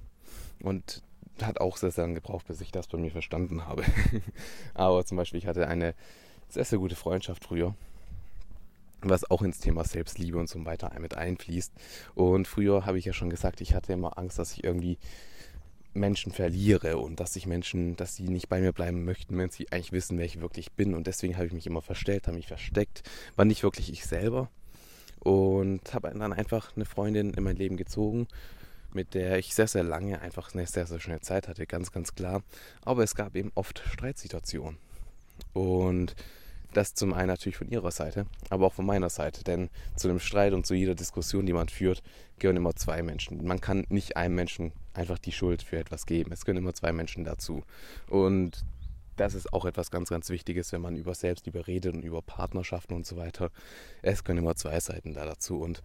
Und 0.61 1.03
hat 1.41 1.59
auch 1.59 1.77
sehr, 1.77 1.91
sehr 1.91 2.03
lange 2.03 2.15
gebraucht, 2.15 2.47
bis 2.47 2.61
ich 2.61 2.71
das 2.71 2.87
bei 2.87 2.97
mir 2.97 3.11
verstanden 3.11 3.65
habe. 3.65 3.83
Aber 4.73 5.05
zum 5.05 5.17
Beispiel, 5.17 5.39
ich 5.39 5.47
hatte 5.47 5.67
eine 5.67 5.95
sehr, 6.49 6.65
sehr 6.65 6.79
gute 6.79 6.95
Freundschaft 6.95 7.45
früher, 7.45 7.75
was 9.01 9.29
auch 9.29 9.41
ins 9.41 9.59
Thema 9.59 9.83
Selbstliebe 9.83 10.37
und 10.37 10.49
so 10.49 10.63
weiter 10.65 10.91
mit 10.99 11.15
einfließt. 11.15 11.73
Und 12.13 12.47
früher 12.47 12.85
habe 12.85 12.99
ich 12.99 13.05
ja 13.05 13.13
schon 13.13 13.29
gesagt, 13.29 13.61
ich 13.61 13.73
hatte 13.73 13.93
immer 13.93 14.17
Angst, 14.17 14.37
dass 14.37 14.53
ich 14.53 14.63
irgendwie 14.63 14.97
Menschen 15.93 16.31
verliere 16.31 16.97
und 16.97 17.19
dass 17.19 17.35
ich 17.35 17.45
Menschen, 17.45 17.95
dass 17.95 18.15
sie 18.15 18.29
nicht 18.29 18.47
bei 18.47 18.61
mir 18.61 18.71
bleiben 18.71 19.03
möchten, 19.03 19.37
wenn 19.37 19.49
sie 19.49 19.71
eigentlich 19.71 19.91
wissen, 19.91 20.17
wer 20.17 20.25
ich 20.25 20.39
wirklich 20.39 20.71
bin. 20.71 20.93
Und 20.93 21.07
deswegen 21.07 21.35
habe 21.35 21.47
ich 21.47 21.53
mich 21.53 21.67
immer 21.67 21.81
verstellt, 21.81 22.27
habe 22.27 22.37
mich 22.37 22.47
versteckt, 22.47 23.03
war 23.35 23.45
nicht 23.45 23.63
wirklich 23.63 23.91
ich 23.91 24.05
selber. 24.05 24.49
Und 25.21 25.93
habe 25.93 26.09
dann 26.09 26.33
einfach 26.33 26.75
eine 26.75 26.85
Freundin 26.85 27.33
in 27.33 27.43
mein 27.43 27.55
Leben 27.55 27.77
gezogen 27.77 28.27
mit 28.93 29.13
der 29.13 29.37
ich 29.37 29.53
sehr, 29.53 29.67
sehr 29.67 29.83
lange 29.83 30.21
einfach 30.21 30.53
eine 30.53 30.65
sehr, 30.67 30.85
sehr 30.85 30.99
schöne 30.99 31.21
Zeit 31.21 31.47
hatte, 31.47 31.65
ganz, 31.65 31.91
ganz 31.91 32.15
klar. 32.15 32.43
Aber 32.83 33.03
es 33.03 33.15
gab 33.15 33.35
eben 33.35 33.51
oft 33.55 33.81
Streitsituationen. 33.85 34.77
Und 35.53 36.15
das 36.73 36.93
zum 36.93 37.13
einen 37.13 37.27
natürlich 37.27 37.57
von 37.57 37.69
ihrer 37.69 37.91
Seite, 37.91 38.25
aber 38.49 38.67
auch 38.67 38.73
von 38.73 38.85
meiner 38.85 39.09
Seite. 39.09 39.43
Denn 39.43 39.69
zu 39.95 40.07
einem 40.07 40.19
Streit 40.19 40.53
und 40.53 40.65
zu 40.65 40.73
jeder 40.73 40.95
Diskussion, 40.95 41.45
die 41.45 41.53
man 41.53 41.67
führt, 41.67 42.01
gehören 42.39 42.57
immer 42.57 42.75
zwei 42.75 43.03
Menschen. 43.03 43.45
Man 43.45 43.59
kann 43.59 43.85
nicht 43.89 44.15
einem 44.15 44.35
Menschen 44.35 44.71
einfach 44.93 45.19
die 45.19 45.33
Schuld 45.33 45.63
für 45.63 45.77
etwas 45.77 46.05
geben. 46.05 46.31
Es 46.31 46.45
gehören 46.45 46.63
immer 46.63 46.73
zwei 46.73 46.93
Menschen 46.93 47.23
dazu. 47.23 47.63
Und 48.07 48.63
das 49.15 49.33
ist 49.33 49.53
auch 49.53 49.65
etwas 49.65 49.91
ganz, 49.91 50.09
ganz 50.09 50.29
Wichtiges, 50.29 50.71
wenn 50.71 50.81
man 50.81 50.95
über 50.95 51.13
Selbstliebe 51.13 51.67
redet 51.67 51.93
und 51.93 52.03
über 52.03 52.21
Partnerschaften 52.21 52.93
und 52.93 53.05
so 53.05 53.17
weiter. 53.17 53.51
Es 54.01 54.23
gehören 54.23 54.39
immer 54.39 54.55
zwei 54.55 54.79
Seiten 54.79 55.13
da 55.13 55.25
dazu. 55.25 55.59
Und 55.59 55.81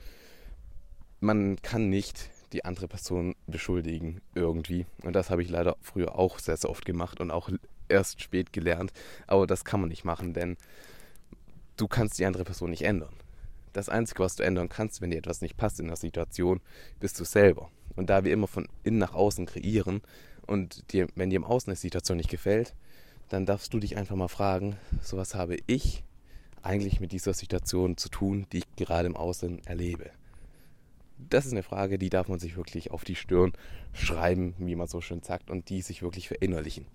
man 1.20 1.60
kann 1.62 1.88
nicht 1.88 2.30
die 2.52 2.64
andere 2.64 2.88
Person 2.88 3.34
beschuldigen 3.46 4.20
irgendwie. 4.34 4.86
Und 5.02 5.14
das 5.14 5.30
habe 5.30 5.42
ich 5.42 5.50
leider 5.50 5.76
früher 5.80 6.18
auch 6.18 6.38
sehr, 6.38 6.56
sehr 6.56 6.70
oft 6.70 6.84
gemacht 6.84 7.20
und 7.20 7.30
auch 7.30 7.50
erst 7.88 8.22
spät 8.22 8.52
gelernt. 8.52 8.92
Aber 9.26 9.46
das 9.46 9.64
kann 9.64 9.80
man 9.80 9.88
nicht 9.88 10.04
machen, 10.04 10.32
denn 10.32 10.56
du 11.76 11.88
kannst 11.88 12.18
die 12.18 12.26
andere 12.26 12.44
Person 12.44 12.70
nicht 12.70 12.82
ändern. 12.82 13.14
Das 13.72 13.88
Einzige, 13.88 14.22
was 14.22 14.36
du 14.36 14.42
ändern 14.42 14.68
kannst, 14.68 15.00
wenn 15.00 15.10
dir 15.10 15.18
etwas 15.18 15.42
nicht 15.42 15.56
passt 15.56 15.80
in 15.80 15.88
der 15.88 15.96
Situation, 15.96 16.60
bist 17.00 17.20
du 17.20 17.24
selber. 17.24 17.70
Und 17.94 18.08
da 18.08 18.24
wir 18.24 18.32
immer 18.32 18.46
von 18.46 18.68
innen 18.84 18.98
nach 18.98 19.14
außen 19.14 19.46
kreieren 19.46 20.00
und 20.46 20.92
dir, 20.92 21.08
wenn 21.14 21.30
dir 21.30 21.36
im 21.36 21.44
Außen 21.44 21.70
eine 21.70 21.76
Situation 21.76 22.16
nicht 22.16 22.30
gefällt, 22.30 22.74
dann 23.28 23.46
darfst 23.46 23.72
du 23.74 23.80
dich 23.80 23.96
einfach 23.96 24.16
mal 24.16 24.28
fragen, 24.28 24.76
so 25.02 25.16
was 25.16 25.34
habe 25.34 25.56
ich 25.66 26.04
eigentlich 26.62 27.00
mit 27.00 27.12
dieser 27.12 27.32
Situation 27.32 27.96
zu 27.96 28.08
tun, 28.08 28.46
die 28.52 28.58
ich 28.58 28.76
gerade 28.76 29.06
im 29.06 29.16
Außen 29.16 29.64
erlebe. 29.66 30.10
das 31.18 31.46
ist 31.46 31.52
eine 31.52 31.62
Frage, 31.62 31.98
die 31.98 32.10
darf 32.10 32.28
man 32.28 32.38
sich 32.38 32.56
wirklich 32.56 32.90
auf 32.90 33.02
die 33.04 33.14
Stirn 33.14 33.52
schreiben, 33.94 34.54
wie 34.58 34.76
man 34.76 34.86
so 34.86 35.00
schön 35.00 35.22
sagt, 35.22 35.50
und 35.50 35.70
die 35.70 35.80
sich 35.80 36.02
wirklich 36.02 36.28
verinnerlichen. 36.28 36.86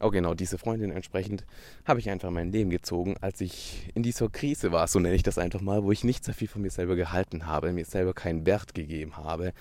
Auch 0.00 0.10
genau, 0.10 0.32
diese 0.32 0.56
Freundin 0.56 0.90
entsprechend 0.90 1.44
habe 1.84 2.00
ich 2.00 2.08
einfach 2.08 2.28
in 2.28 2.34
mein 2.34 2.52
Leben 2.52 2.70
gezogen, 2.70 3.16
als 3.20 3.40
ich 3.42 3.90
in 3.94 4.02
dieser 4.02 4.30
Krise 4.30 4.72
war, 4.72 4.88
so 4.88 4.98
nenne 4.98 5.14
ich 5.14 5.22
das 5.22 5.36
einfach 5.36 5.60
mal, 5.60 5.82
wo 5.84 5.92
ich 5.92 6.04
nicht 6.04 6.24
sehr 6.24 6.34
viel 6.34 6.48
von 6.48 6.62
mir 6.62 6.70
selber 6.70 6.96
gehalten 6.96 7.46
habe, 7.46 7.72
mir 7.72 7.84
selber 7.84 8.14
keinen 8.14 8.46
Wert 8.46 8.74
gegeben 8.74 9.18
habe, 9.18 9.52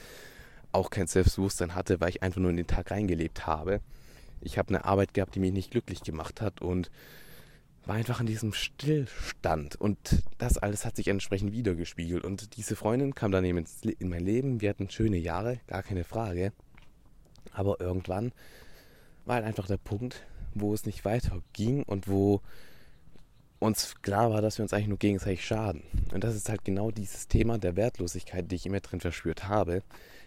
auch 0.72 0.89
kein 0.89 1.08
Selbstbewusstsein 1.08 1.75
hatte, 1.75 2.00
weil 2.00 2.10
ich 2.10 2.24
einfach 2.24 2.39
nur 2.39 2.51
in 2.51 2.58
den 2.58 2.67
Tag 2.67 2.91
reingelebt 2.91 3.46
habe. 3.46 3.82
Ich 4.45 4.57
habe 4.57 4.69
eine 4.69 4.85
Arbeit 4.85 5.13
gehabt, 5.13 5.35
die 5.35 5.39
mich 5.39 5.51
nicht 5.51 5.71
glücklich 5.71 6.01
gemacht 6.01 6.41
hat 6.41 6.61
und 6.61 6.91
war 7.85 7.95
einfach 7.95 8.19
in 8.19 8.25
diesem 8.25 8.53
Stillstand. 8.53 9.75
Und 9.75 10.23
das 10.37 10.57
alles 10.57 10.85
hat 10.85 10.95
sich 10.95 11.07
entsprechend 11.07 11.51
wiedergespiegelt. 11.51 12.23
Und 12.23 12.55
diese 12.57 12.75
Freundin 12.75 13.13
kam 13.13 13.31
dann 13.31 13.45
eben 13.45 13.63
in 13.99 14.09
mein 14.09 14.25
Leben. 14.25 14.61
Wir 14.61 14.69
hatten 14.69 14.89
schöne 14.89 15.17
Jahre, 15.17 15.59
gar 15.67 15.83
keine 15.83 16.03
Frage. 16.03 16.51
Aber 17.53 17.79
irgendwann 17.79 18.31
war 19.25 19.35
halt 19.35 19.45
einfach 19.45 19.67
der 19.67 19.77
Punkt, 19.77 20.25
wo 20.53 20.73
es 20.73 20.85
nicht 20.85 21.05
weiter 21.05 21.41
ging 21.53 21.83
und 21.83 22.07
wo 22.07 22.41
uns 23.59 23.95
klar 24.01 24.31
war, 24.31 24.41
dass 24.41 24.57
wir 24.57 24.63
uns 24.63 24.73
eigentlich 24.73 24.87
nur 24.87 24.97
gegenseitig 24.97 25.45
schaden. 25.45 25.83
Und 26.13 26.23
das 26.23 26.35
ist 26.35 26.49
halt 26.49 26.63
genau 26.65 26.91
dieses 26.91 27.27
Thema 27.27 27.57
der 27.57 27.75
Wertlosigkeit, 27.75 28.49
die 28.51 28.55
ich 28.55 28.65
immer 28.65 28.79
drin 28.79 28.99
verspürt 28.99 29.47
habe, 29.47 29.83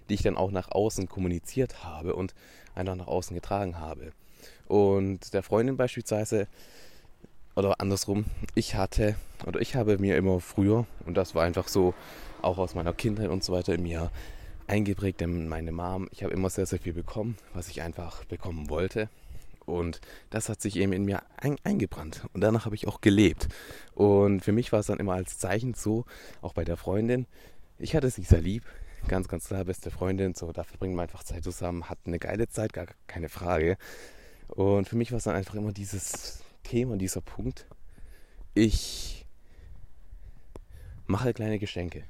die 0.08 0.14
ich 0.14 0.22
dann 0.22 0.36
auch 0.36 0.50
nach 0.50 0.70
außen 0.70 1.08
kommuniziert 1.08 1.84
habe 1.84 2.14
und 2.14 2.34
einfach 2.74 2.96
nach 2.96 3.06
außen 3.06 3.34
getragen 3.34 3.78
habe. 3.78 4.12
Und 4.66 5.32
der 5.34 5.42
Freundin 5.42 5.76
beispielsweise 5.76 6.46
oder 7.56 7.80
andersrum, 7.80 8.26
ich 8.54 8.76
hatte 8.76 9.16
oder 9.46 9.60
ich 9.60 9.74
habe 9.74 9.98
mir 9.98 10.16
immer 10.16 10.40
früher, 10.40 10.86
und 11.04 11.16
das 11.16 11.34
war 11.34 11.44
einfach 11.44 11.68
so 11.68 11.94
auch 12.40 12.58
aus 12.58 12.74
meiner 12.74 12.92
Kindheit 12.92 13.30
und 13.30 13.42
so 13.42 13.52
weiter 13.52 13.74
in 13.74 13.82
mir 13.82 14.10
eingeprägt, 14.68 15.20
denn 15.20 15.48
meine 15.48 15.72
Mom, 15.72 16.08
ich 16.12 16.22
habe 16.22 16.32
immer 16.32 16.50
sehr, 16.50 16.66
sehr 16.66 16.78
viel 16.78 16.92
bekommen, 16.92 17.36
was 17.54 17.68
ich 17.68 17.82
einfach 17.82 18.24
bekommen 18.26 18.70
wollte. 18.70 19.08
Und 19.64 20.00
das 20.30 20.48
hat 20.48 20.62
sich 20.62 20.76
eben 20.76 20.92
in 20.92 21.04
mir 21.04 21.22
ein, 21.36 21.56
eingebrannt. 21.62 22.24
Und 22.32 22.40
danach 22.40 22.64
habe 22.64 22.74
ich 22.74 22.88
auch 22.88 23.00
gelebt. 23.00 23.48
Und 23.94 24.40
für 24.40 24.52
mich 24.52 24.72
war 24.72 24.80
es 24.80 24.86
dann 24.86 24.98
immer 24.98 25.12
als 25.12 25.38
Zeichen 25.38 25.74
so, 25.74 26.04
auch 26.40 26.54
bei 26.54 26.64
der 26.64 26.76
Freundin, 26.76 27.26
ich 27.78 27.94
hatte 27.94 28.10
sie 28.10 28.22
sehr 28.22 28.40
lieb, 28.40 28.64
ganz, 29.06 29.28
ganz 29.28 29.46
klar, 29.46 29.64
beste 29.64 29.90
Freundin, 29.90 30.34
so, 30.34 30.52
da 30.52 30.64
verbringen 30.64 30.94
wir 30.96 31.02
einfach 31.02 31.22
Zeit 31.22 31.44
zusammen, 31.44 31.88
hatten 31.88 32.10
eine 32.10 32.18
geile 32.18 32.48
Zeit, 32.48 32.72
gar 32.72 32.86
keine 33.06 33.28
Frage. 33.28 33.76
Und 34.48 34.88
für 34.88 34.96
mich 34.96 35.12
war 35.12 35.18
es 35.18 35.24
dann 35.24 35.36
einfach 35.36 35.54
immer 35.54 35.72
dieses 35.72 36.42
Thema, 36.62 36.96
dieser 36.96 37.20
Punkt. 37.20 37.66
Ich 38.54 39.26
mache 41.06 41.32
kleine 41.32 41.58
Geschenke. 41.58 42.04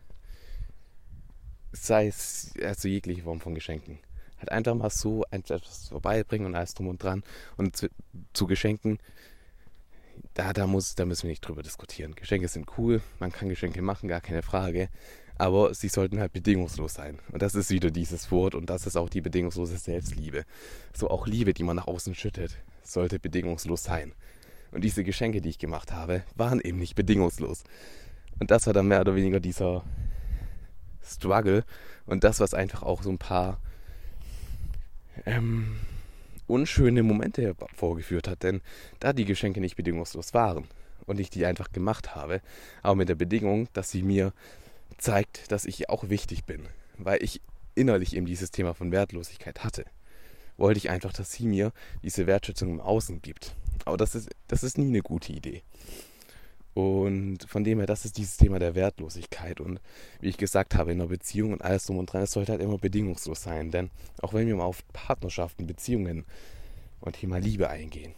Sei 1.73 2.07
es 2.07 2.55
also 2.63 2.89
jegliche 2.89 3.23
Form 3.23 3.41
von 3.41 3.55
Geschenken. 3.55 3.99
Halt 4.39 4.53
einfach 4.53 4.75
mal 4.75 4.91
so 4.91 5.25
etwas 5.31 5.89
vorbeibringen 5.89 6.47
und 6.47 6.55
alles 6.55 6.75
drum 6.75 6.89
und 6.89 7.03
dran. 7.03 7.25
Und 7.57 7.77
zu, 7.77 7.89
zu 8.33 8.47
Geschenken, 8.47 8.99
da, 10.35 10.53
da, 10.53 10.67
muss, 10.67 10.95
da 10.95 11.05
müssen 11.05 11.25
wir 11.25 11.31
nicht 11.31 11.41
drüber 11.41 11.63
diskutieren. 11.63 12.15
Geschenke 12.15 12.49
sind 12.49 12.79
cool, 12.79 13.03
man 13.19 13.33
kann 13.33 13.49
Geschenke 13.49 13.83
machen, 13.83 14.09
gar 14.09 14.21
keine 14.21 14.43
Frage. 14.43 14.89
Aber 15.39 15.73
sie 15.73 15.89
sollten 15.89 16.19
halt 16.19 16.33
bedingungslos 16.33 16.95
sein. 16.95 17.21
Und 17.31 17.43
das 17.43 17.55
ist 17.55 17.71
wieder 17.71 17.91
dieses 17.91 18.31
Wort 18.31 18.55
und 18.55 18.69
das 18.69 18.87
ist 18.87 18.97
auch 18.97 19.09
die 19.09 19.21
bedingungslose 19.21 19.77
Selbstliebe. 19.79 20.45
So 20.93 21.09
auch 21.09 21.27
Liebe, 21.27 21.55
die 21.55 21.63
man 21.63 21.77
nach 21.77 21.87
außen 21.87 22.15
schüttet, 22.15 22.57
sollte 22.83 23.19
bedingungslos 23.21 23.85
sein. 23.85 24.13
Und 24.73 24.83
diese 24.83 25.05
Geschenke, 25.05 25.41
die 25.41 25.49
ich 25.49 25.59
gemacht 25.59 25.93
habe, 25.93 26.25
waren 26.35 26.61
eben 26.61 26.79
nicht 26.79 26.95
bedingungslos. 26.95 27.63
Und 28.41 28.51
das 28.51 28.67
war 28.67 28.75
dann 28.75 28.89
mehr 28.89 29.01
oder 29.01 29.15
weniger 29.15 29.41
dieser 29.41 29.85
Struggle 31.03 31.65
und 32.07 32.25
das, 32.25 32.41
was 32.41 32.55
einfach 32.55 32.83
auch 32.83 33.03
so 33.03 33.11
ein 33.11 33.19
paar 33.19 33.61
ähm, 35.27 35.77
unschöne 36.47 37.03
Momente 37.03 37.43
hervorgeführt 37.43 38.29
hat. 38.29 38.43
Denn 38.43 38.61
da 39.01 39.13
die 39.13 39.25
Geschenke 39.25 39.61
nicht 39.61 39.77
bedingungslos 39.77 40.35
waren 40.35 40.67
und 41.07 41.21
ich 41.21 41.31
die 41.31 41.47
einfach 41.47 41.73
gemacht 41.73 42.15
habe, 42.15 42.41
aber 42.83 42.97
mit 42.97 43.09
der 43.09 43.15
Bedingung, 43.15 43.69
dass 43.73 43.91
sie 43.91 44.03
mir 44.03 44.33
zeigt, 44.99 45.51
dass 45.53 45.65
ich 45.65 45.89
auch 45.89 46.09
wichtig 46.09 46.45
bin, 46.45 46.69
weil 46.97 47.23
ich 47.23 47.41
innerlich 47.75 48.15
eben 48.15 48.27
dieses 48.27 48.51
Thema 48.51 48.75
von 48.75 48.93
Wertlosigkeit 48.93 49.65
hatte, 49.65 49.85
wollte 50.57 50.79
ich 50.79 50.91
einfach, 50.91 51.13
dass 51.13 51.33
sie 51.33 51.47
mir 51.47 51.73
diese 52.03 52.27
Wertschätzung 52.27 52.71
im 52.71 52.81
Außen 52.81 53.23
gibt. 53.23 53.55
Aber 53.85 53.97
das 53.97 54.15
ist, 54.15 54.31
das 54.49 54.65
ist 54.65 54.77
nie 54.77 54.89
eine 54.89 55.03
gute 55.03 55.33
Idee. 55.33 55.63
Und 56.75 57.39
von 57.49 57.65
dem 57.65 57.79
her, 57.79 57.87
das 57.87 58.05
ist 58.05 58.19
dieses 58.19 58.37
Thema 58.37 58.59
der 58.59 58.75
Wertlosigkeit. 58.75 59.61
Und 59.61 59.81
wie 60.21 60.29
ich 60.29 60.37
gesagt 60.37 60.75
habe, 60.75 60.93
in 60.93 61.01
einer 61.01 61.09
Beziehung 61.09 61.53
und 61.53 61.63
alles 61.63 61.87
drum 61.87 61.99
und 61.99 62.13
dran, 62.13 62.23
es 62.23 62.33
sollte 62.33 62.53
halt 62.53 62.63
immer 62.63 62.79
bedingungslos 62.79 63.43
sein. 63.43 63.71
Denn 63.71 63.91
auch 64.21 64.35
wenn 64.35 64.47
wir 64.47 64.57
mal 64.57 64.65
auf 64.65 64.87
Partnerschaften, 64.93 65.67
Beziehungen 65.67 66.25
und 67.01 67.15
Thema 67.17 67.39
Liebe 67.39 67.69
eingehen 67.69 68.15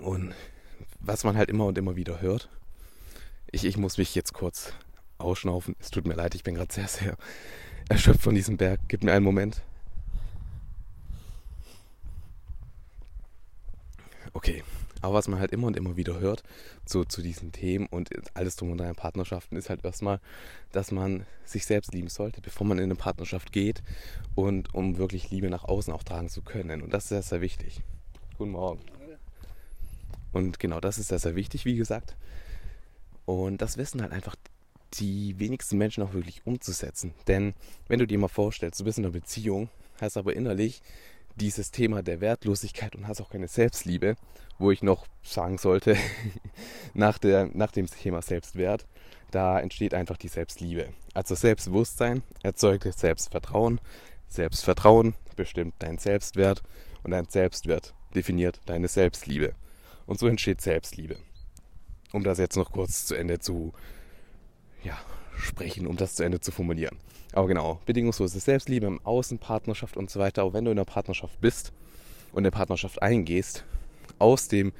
und 0.00 0.34
was 1.00 1.24
man 1.24 1.36
halt 1.36 1.48
immer 1.48 1.66
und 1.66 1.78
immer 1.78 1.96
wieder 1.96 2.20
hört, 2.20 2.48
ich, 3.50 3.64
ich 3.64 3.76
muss 3.76 3.98
mich 3.98 4.14
jetzt 4.14 4.32
kurz 4.32 4.72
ausschnaufen. 5.18 5.76
Es 5.80 5.90
tut 5.90 6.06
mir 6.06 6.14
leid, 6.14 6.34
ich 6.34 6.44
bin 6.44 6.54
gerade 6.54 6.72
sehr, 6.72 6.88
sehr 6.88 7.16
erschöpft 7.88 8.22
von 8.22 8.34
diesem 8.34 8.56
Berg. 8.56 8.80
Gib 8.88 9.02
mir 9.02 9.12
einen 9.12 9.24
Moment. 9.24 9.62
Okay, 14.32 14.62
aber 15.00 15.14
was 15.14 15.28
man 15.28 15.38
halt 15.38 15.52
immer 15.52 15.66
und 15.66 15.76
immer 15.76 15.96
wieder 15.96 16.18
hört 16.20 16.42
zu, 16.84 17.04
zu 17.04 17.22
diesen 17.22 17.52
Themen 17.52 17.86
und 17.86 18.10
alles 18.34 18.56
drum 18.56 18.72
und 18.72 18.78
dran 18.78 18.94
Partnerschaften 18.94 19.56
ist 19.56 19.70
halt 19.70 19.84
erstmal, 19.84 20.20
dass 20.72 20.90
man 20.90 21.24
sich 21.44 21.64
selbst 21.64 21.94
lieben 21.94 22.08
sollte, 22.08 22.40
bevor 22.40 22.66
man 22.66 22.78
in 22.78 22.84
eine 22.84 22.96
Partnerschaft 22.96 23.52
geht 23.52 23.82
und 24.34 24.74
um 24.74 24.98
wirklich 24.98 25.30
Liebe 25.30 25.48
nach 25.48 25.64
außen 25.64 25.92
auch 25.92 26.02
tragen 26.02 26.28
zu 26.28 26.42
können. 26.42 26.82
Und 26.82 26.92
das 26.92 27.04
ist 27.04 27.08
sehr, 27.10 27.22
sehr 27.22 27.40
wichtig. 27.40 27.82
Guten 28.36 28.50
Morgen. 28.50 28.80
Und 30.32 30.58
genau 30.58 30.80
das 30.80 30.98
ist 30.98 31.08
sehr, 31.08 31.18
sehr 31.18 31.34
wichtig, 31.34 31.64
wie 31.64 31.76
gesagt. 31.76 32.16
Und 33.24 33.62
das 33.62 33.76
wissen 33.76 34.02
halt 34.02 34.12
einfach 34.12 34.36
die 35.00 35.38
wenigsten 35.38 35.78
Menschen 35.78 36.02
auch 36.02 36.12
wirklich 36.12 36.46
umzusetzen. 36.46 37.14
Denn 37.26 37.54
wenn 37.88 37.98
du 37.98 38.06
dir 38.06 38.18
mal 38.18 38.28
vorstellst, 38.28 38.80
du 38.80 38.84
bist 38.84 38.98
in 38.98 39.04
einer 39.04 39.12
Beziehung, 39.12 39.68
hast 40.00 40.16
aber 40.16 40.34
innerlich 40.34 40.82
dieses 41.36 41.70
Thema 41.70 42.02
der 42.02 42.20
Wertlosigkeit 42.20 42.96
und 42.96 43.06
hast 43.06 43.20
auch 43.20 43.30
keine 43.30 43.48
Selbstliebe, 43.48 44.16
wo 44.58 44.70
ich 44.70 44.82
noch 44.82 45.06
sagen 45.22 45.58
sollte, 45.58 45.96
nach, 46.94 47.18
der, 47.18 47.50
nach 47.52 47.72
dem 47.72 47.86
Thema 47.86 48.22
Selbstwert, 48.22 48.86
da 49.30 49.60
entsteht 49.60 49.92
einfach 49.92 50.16
die 50.16 50.28
Selbstliebe. 50.28 50.88
Also 51.14 51.34
Selbstbewusstsein 51.34 52.22
erzeugt 52.42 52.84
Selbstvertrauen, 52.98 53.80
Selbstvertrauen 54.28 55.14
bestimmt 55.36 55.74
deinen 55.78 55.98
Selbstwert 55.98 56.62
und 57.02 57.10
dein 57.10 57.26
Selbstwert 57.26 57.94
definiert 58.14 58.60
deine 58.66 58.88
Selbstliebe. 58.88 59.54
Und 60.06 60.18
so 60.18 60.26
entsteht 60.26 60.60
Selbstliebe. 60.60 61.16
Um 62.12 62.24
das 62.24 62.38
jetzt 62.38 62.56
noch 62.56 62.72
kurz 62.72 63.06
zu 63.06 63.14
Ende 63.14 63.40
zu 63.40 63.72
ja, 64.82 64.98
sprechen, 65.36 65.86
um 65.86 65.96
das 65.96 66.14
zu 66.14 66.22
Ende 66.22 66.40
zu 66.40 66.52
formulieren. 66.52 66.96
Aber 67.32 67.48
genau, 67.48 67.80
bedingungslose 67.86 68.40
Selbstliebe 68.40 68.86
im 68.86 69.00
Außen, 69.04 69.38
Partnerschaft 69.38 69.96
und 69.96 70.10
so 70.10 70.20
weiter. 70.20 70.44
Auch 70.44 70.54
wenn 70.54 70.64
du 70.64 70.70
in 70.70 70.78
einer 70.78 70.84
Partnerschaft 70.84 71.40
bist 71.40 71.72
und 72.32 72.38
eine 72.38 72.50
Partnerschaft 72.50 73.02
eingehst, 73.02 73.64
aus 74.18 74.48
dem 74.48 74.72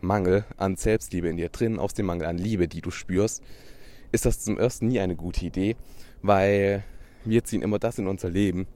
Mangel 0.00 0.44
an 0.56 0.76
Selbstliebe 0.76 1.28
in 1.28 1.36
dir 1.36 1.48
drin, 1.48 1.78
aus 1.78 1.94
dem 1.94 2.06
Mangel 2.06 2.26
an 2.26 2.38
Liebe, 2.38 2.68
die 2.68 2.80
du 2.80 2.90
spürst, 2.90 3.42
ist 4.12 4.26
das 4.26 4.40
zum 4.40 4.58
ersten 4.58 4.86
nie 4.86 5.00
eine 5.00 5.16
gute 5.16 5.44
Idee, 5.44 5.76
weil 6.22 6.84
wir 7.24 7.42
ziehen 7.42 7.62
immer 7.62 7.78
das 7.78 7.98
in 7.98 8.06
unser 8.06 8.30
Leben, 8.30 8.66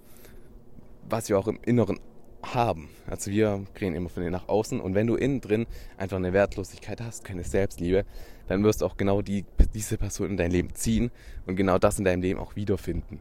was 1.08 1.28
wir 1.28 1.38
auch 1.38 1.46
im 1.46 1.60
Inneren 1.64 2.00
haben. 2.42 2.88
Also 3.06 3.30
wir 3.30 3.64
kriegen 3.74 3.94
immer 3.94 4.08
von 4.08 4.22
dir 4.22 4.30
nach 4.30 4.48
außen 4.48 4.80
und 4.80 4.94
wenn 4.94 5.06
du 5.06 5.16
innen 5.16 5.40
drin 5.40 5.66
einfach 5.96 6.16
eine 6.16 6.32
Wertlosigkeit 6.32 7.00
hast, 7.00 7.24
keine 7.24 7.44
Selbstliebe, 7.44 8.04
dann 8.48 8.64
wirst 8.64 8.80
du 8.80 8.86
auch 8.86 8.96
genau 8.96 9.22
die, 9.22 9.44
diese 9.74 9.96
Person 9.96 10.30
in 10.30 10.36
dein 10.36 10.50
Leben 10.50 10.74
ziehen 10.74 11.10
und 11.46 11.56
genau 11.56 11.78
das 11.78 11.98
in 11.98 12.04
deinem 12.04 12.22
Leben 12.22 12.40
auch 12.40 12.56
wiederfinden. 12.56 13.20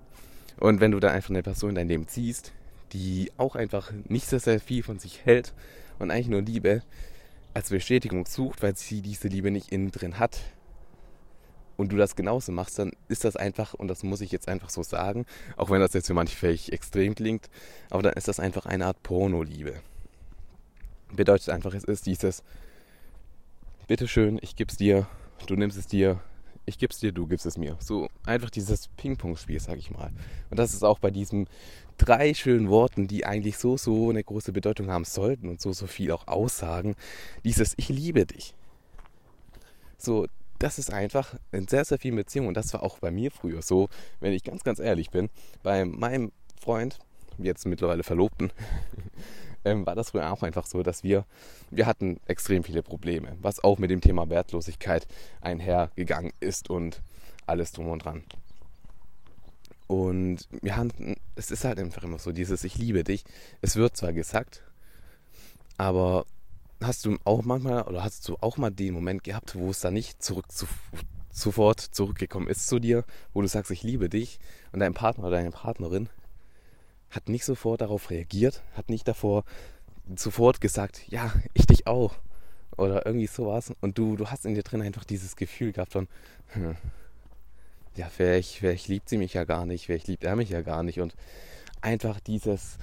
Und 0.60 0.80
wenn 0.80 0.92
du 0.92 1.00
dann 1.00 1.12
einfach 1.12 1.30
eine 1.30 1.44
Person 1.44 1.72
in 1.72 1.76
dein 1.76 1.88
Leben 1.88 2.08
ziehst, 2.08 2.54
die 2.94 3.32
auch 3.38 3.56
einfach 3.56 3.92
nicht 4.08 4.28
sehr, 4.28 4.40
sehr 4.40 4.60
viel 4.60 4.82
von 4.82 4.98
sich 4.98 5.26
hält 5.26 5.54
und 6.00 6.10
eigentlich 6.10 6.30
nur 6.30 6.42
Liebe 6.42 6.82
als 7.54 7.70
Bestätigung 7.70 8.26
sucht, 8.26 8.64
weil 8.64 8.76
sie 8.76 9.02
diese 9.02 9.28
Liebe 9.28 9.52
nicht 9.52 9.72
innen 9.72 9.92
drin 9.92 10.20
hat, 10.20 10.40
und 11.78 11.92
du 11.92 11.98
das 11.98 12.16
genauso 12.16 12.52
machst, 12.52 12.80
dann 12.80 12.92
ist 13.08 13.24
das 13.24 13.36
einfach, 13.36 13.74
und 13.74 13.88
das 13.88 14.04
muss 14.04 14.22
ich 14.22 14.32
jetzt 14.32 14.48
einfach 14.50 14.70
so 14.70 14.84
sagen, 14.84 15.26
auch 15.56 15.70
wenn 15.70 15.80
das 15.80 15.94
jetzt 15.94 16.08
für 16.08 16.14
manche 16.14 16.36
vielleicht 16.36 16.70
extrem 16.70 17.16
klingt, 17.16 17.50
aber 17.90 18.02
dann 18.02 18.14
ist 18.14 18.28
das 18.28 18.40
einfach 18.40 18.66
eine 18.66 18.88
Art 18.88 19.02
Porno-Liebe. 19.04 19.76
Bedeutet 21.14 21.50
einfach, 21.50 21.74
es 21.74 21.86
ist 21.86 22.06
dieses, 22.06 22.44
bitteschön, 23.88 24.38
ich 24.42 24.56
gib's 24.56 24.78
dir, 24.78 25.08
du 25.48 25.56
nimmst 25.56 25.78
es 25.78 25.88
dir, 25.88 26.20
ich 26.66 26.78
gib's 26.78 27.00
dir, 27.00 27.14
du 27.14 27.26
gibst 27.26 27.46
es 27.46 27.58
mir. 27.58 27.78
So 27.80 28.10
einfach 28.26 28.50
dieses 28.50 28.90
Ping-Pong-Spiel, 28.90 29.60
sag 29.60 29.78
ich 29.78 29.90
mal. 29.90 30.12
Und 30.50 30.60
das 30.60 30.74
ist 30.74 30.84
auch 30.84 31.00
bei 31.00 31.12
diesen 31.12 31.48
drei 31.98 32.34
schönen 32.34 32.70
Worten, 32.70 33.08
die 33.08 33.26
eigentlich 33.26 33.58
so, 33.58 33.78
so 33.78 34.10
eine 34.10 34.24
große 34.24 34.52
Bedeutung 34.52 34.92
haben 34.92 35.06
sollten 35.06 35.48
und 35.48 35.62
so, 35.62 35.72
so 35.72 35.88
viel 35.88 36.12
auch 36.12 36.28
aussagen. 36.28 36.96
Dieses 37.46 37.74
Ich 37.78 37.88
liebe 37.88 38.26
dich. 38.26 38.54
So, 39.98 40.28
das 40.60 40.78
ist 40.78 40.92
einfach 40.92 41.36
in 41.52 41.68
sehr, 41.68 41.86
sehr 41.86 41.98
vielen 41.98 42.18
Beziehungen, 42.18 42.50
und 42.50 42.58
das 42.58 42.74
war 42.74 42.84
auch 42.84 43.00
bei 43.00 43.12
mir 43.12 43.32
früher 43.32 43.62
so, 43.62 43.90
wenn 44.20 44.34
ich 44.34 44.44
ganz, 44.44 44.64
ganz 44.64 44.80
ehrlich 44.80 45.10
bin, 45.10 45.30
bei 45.64 45.86
meinem 45.86 46.32
Freund, 46.60 47.00
jetzt 47.38 47.66
mittlerweile 47.66 48.04
Verlobten, 48.04 48.52
ähm, 49.72 49.86
war 49.86 49.96
das 49.96 50.12
früher 50.12 50.32
auch 50.32 50.44
einfach 50.44 50.66
so, 50.66 50.84
dass 50.84 51.04
wir, 51.04 51.26
wir 51.70 51.86
hatten 51.86 52.20
extrem 52.26 52.64
viele 52.64 52.84
Probleme, 52.84 53.38
was 53.42 53.64
auch 53.64 53.78
mit 53.78 53.92
dem 53.92 54.02
Thema 54.02 54.30
Wertlosigkeit 54.30 55.08
einhergegangen 55.42 56.32
ist 56.40 56.70
und 56.70 57.02
alles 57.46 57.72
drum 57.72 57.88
und 57.88 58.06
dran. 58.06 58.24
Und 59.88 60.48
wir 60.62 60.76
haben, 60.76 61.16
es 61.36 61.52
ist 61.52 61.64
halt 61.64 61.80
einfach 61.80 62.04
immer 62.04 62.20
so, 62.20 62.32
dieses 62.32 62.64
Ich 62.66 62.78
liebe 62.78 63.04
dich. 63.04 63.24
Es 63.62 63.78
wird 63.78 63.96
zwar 63.96 64.12
gesagt, 64.12 64.62
aber 65.78 66.26
hast 66.82 67.06
du 67.06 67.18
auch 67.24 67.44
manchmal 67.44 67.84
oder 67.84 68.04
hast 68.04 68.28
du 68.28 68.36
auch 68.42 68.58
mal 68.58 68.70
den 68.70 68.94
Moment 68.94 69.24
gehabt, 69.24 69.56
wo 69.56 69.70
es 69.70 69.80
dann 69.80 69.94
nicht 69.94 70.22
zurück 70.22 70.52
zu, 70.52 70.68
sofort 71.32 71.80
zurückgekommen 71.80 72.48
ist 72.48 72.68
zu 72.68 72.80
dir, 72.80 73.06
wo 73.34 73.42
du 73.42 73.48
sagst, 73.48 73.72
ich 73.72 73.84
liebe 73.84 74.10
dich 74.10 74.40
und 74.72 74.80
dein 74.80 74.94
Partner 74.94 75.26
oder 75.26 75.38
deine 75.38 75.52
Partnerin 75.52 76.10
hat 77.10 77.30
nicht 77.30 77.46
sofort 77.46 77.82
darauf 77.82 78.10
reagiert, 78.10 78.62
hat 78.76 78.90
nicht 78.90 79.08
davor 79.08 79.44
sofort 80.16 80.62
gesagt, 80.62 81.04
ja, 81.08 81.32
ich 81.54 81.66
dich 81.66 81.88
auch 81.88 82.16
oder 82.78 83.06
irgendwie 83.06 83.28
sowas. 83.28 83.74
Und 83.82 83.98
du, 83.98 84.16
du 84.16 84.30
hast 84.30 84.46
in 84.46 84.56
dir 84.56 84.64
drin 84.64 84.82
einfach 84.82 85.04
dieses 85.04 85.36
Gefühl 85.36 85.72
gehabt 85.72 85.94
von, 85.94 86.08
hm, 86.54 86.76
ja, 87.96 88.08
vielleicht, 88.08 88.56
vielleicht 88.56 88.88
liebt 88.88 89.10
sie 89.10 89.18
mich 89.18 89.34
ja 89.34 89.44
gar 89.44 89.66
nicht, 89.66 89.86
vielleicht 89.86 90.08
liebt 90.08 90.24
er 90.24 90.36
mich 90.36 90.50
ja 90.50 90.62
gar 90.62 90.84
nicht. 90.84 91.00
Und 91.00 91.16
einfach 91.82 92.20
dieses 92.20 92.78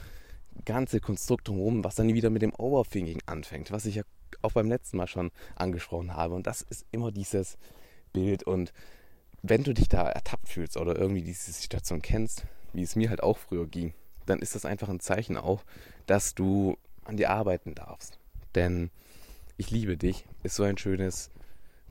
ganze 0.65 1.01
Konstrukt 1.01 1.49
drumherum, 1.49 1.85
was 1.85 1.95
dann 1.95 2.13
wieder 2.13 2.31
mit 2.31 2.43
dem 2.43 2.55
Overthinking 2.55 3.23
anfängt, 3.27 3.71
was 3.71 3.87
ich 3.87 3.97
ja 3.97 4.03
auch 4.43 4.53
beim 4.53 4.69
letzten 4.69 4.97
Mal 4.97 5.07
schon 5.07 5.31
angesprochen 5.57 6.15
habe. 6.15 6.35
Und 6.35 6.47
das 6.47 6.63
ist 6.63 6.85
immer 6.91 7.13
dieses 7.13 7.57
Bild. 8.13 8.43
Und 8.43 8.73
wenn 9.43 9.63
du 9.63 9.73
dich 9.73 9.89
da 9.89 10.09
ertappt 10.09 10.49
fühlst 10.49 10.77
oder 10.77 10.97
irgendwie 10.97 11.23
diese 11.23 11.53
Situation 11.53 12.03
kennst, 12.03 12.45
wie 12.73 12.83
es 12.83 12.97
mir 12.97 13.11
halt 13.11 13.23
auch 13.23 13.39
früher 13.39 13.67
ging, 13.67 13.95
dann 14.27 14.41
ist 14.41 14.55
das 14.55 14.65
einfach 14.65 14.89
ein 14.89 15.01
Zeichen 15.01 15.37
auch, 15.37 15.65
dass 16.07 16.35
du 16.35 16.77
an 17.05 17.17
dir 17.17 17.31
arbeiten 17.31 17.75
darfst. 17.75 18.19
Denn 18.55 18.91
ich 19.57 19.71
liebe 19.71 19.97
dich 19.97 20.25
ist 20.43 20.57
so 20.57 20.63
ein 20.63 20.79
schönes 20.79 21.31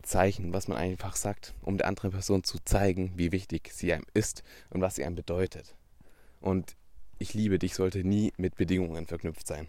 Zeichen, 0.02 0.54
was 0.54 0.68
man 0.68 0.78
einfach 0.78 1.16
sagt, 1.16 1.54
um 1.62 1.78
der 1.78 1.88
anderen 1.88 2.12
Person 2.12 2.44
zu 2.44 2.60
zeigen, 2.66 3.14
wie 3.16 3.32
wichtig 3.32 3.72
sie 3.72 3.94
einem 3.94 4.06
ist 4.14 4.44
und 4.70 4.82
was 4.82 4.96
sie 4.96 5.06
einem 5.06 5.16
bedeutet. 5.16 5.76
Und 6.42 6.76
ich 7.20 7.34
liebe 7.34 7.58
dich 7.58 7.74
sollte 7.76 8.04
nie 8.04 8.34
mit 8.38 8.56
Bedingungen 8.56 9.08
verknüpft 9.08 9.48
sein. 9.48 9.68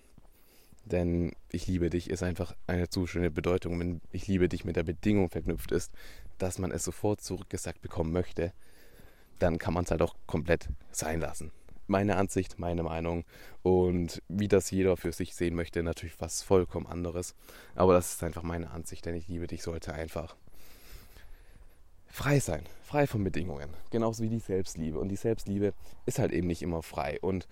Denn 0.84 1.32
ich 1.50 1.66
liebe 1.66 1.88
dich 1.88 2.10
ist 2.10 2.22
einfach 2.22 2.54
eine 2.66 2.88
zu 2.88 3.06
schöne 3.06 3.30
Bedeutung. 3.30 3.78
Wenn 3.78 4.00
ich 4.10 4.26
liebe 4.26 4.48
dich 4.48 4.64
mit 4.64 4.76
der 4.76 4.82
Bedingung 4.82 5.30
verknüpft 5.30 5.72
ist, 5.72 5.92
dass 6.38 6.58
man 6.58 6.72
es 6.72 6.84
sofort 6.84 7.20
zurückgesagt 7.22 7.80
bekommen 7.80 8.12
möchte, 8.12 8.52
dann 9.38 9.58
kann 9.58 9.72
man 9.72 9.84
es 9.84 9.90
halt 9.90 10.02
auch 10.02 10.16
komplett 10.26 10.68
sein 10.90 11.20
lassen 11.20 11.52
meine 11.86 12.16
Ansicht, 12.16 12.58
meine 12.58 12.82
Meinung 12.82 13.24
und 13.62 14.22
wie 14.28 14.48
das 14.48 14.70
jeder 14.70 14.96
für 14.96 15.12
sich 15.12 15.34
sehen 15.34 15.54
möchte, 15.54 15.82
natürlich 15.82 16.20
was 16.20 16.42
vollkommen 16.42 16.86
anderes. 16.86 17.34
Aber 17.74 17.92
das 17.92 18.14
ist 18.14 18.22
einfach 18.22 18.42
meine 18.42 18.70
Ansicht, 18.70 19.04
denn 19.06 19.14
ich 19.14 19.28
liebe 19.28 19.46
dich 19.46 19.62
sollte 19.62 19.92
einfach 19.92 20.36
frei 22.06 22.38
sein, 22.38 22.62
frei 22.84 23.06
von 23.06 23.24
Bedingungen, 23.24 23.70
genauso 23.90 24.22
wie 24.22 24.28
die 24.28 24.38
Selbstliebe. 24.38 24.98
Und 24.98 25.08
die 25.08 25.16
Selbstliebe 25.16 25.74
ist 26.06 26.18
halt 26.18 26.32
eben 26.32 26.46
nicht 26.46 26.62
immer 26.62 26.82
frei. 26.82 27.18
Und 27.20 27.48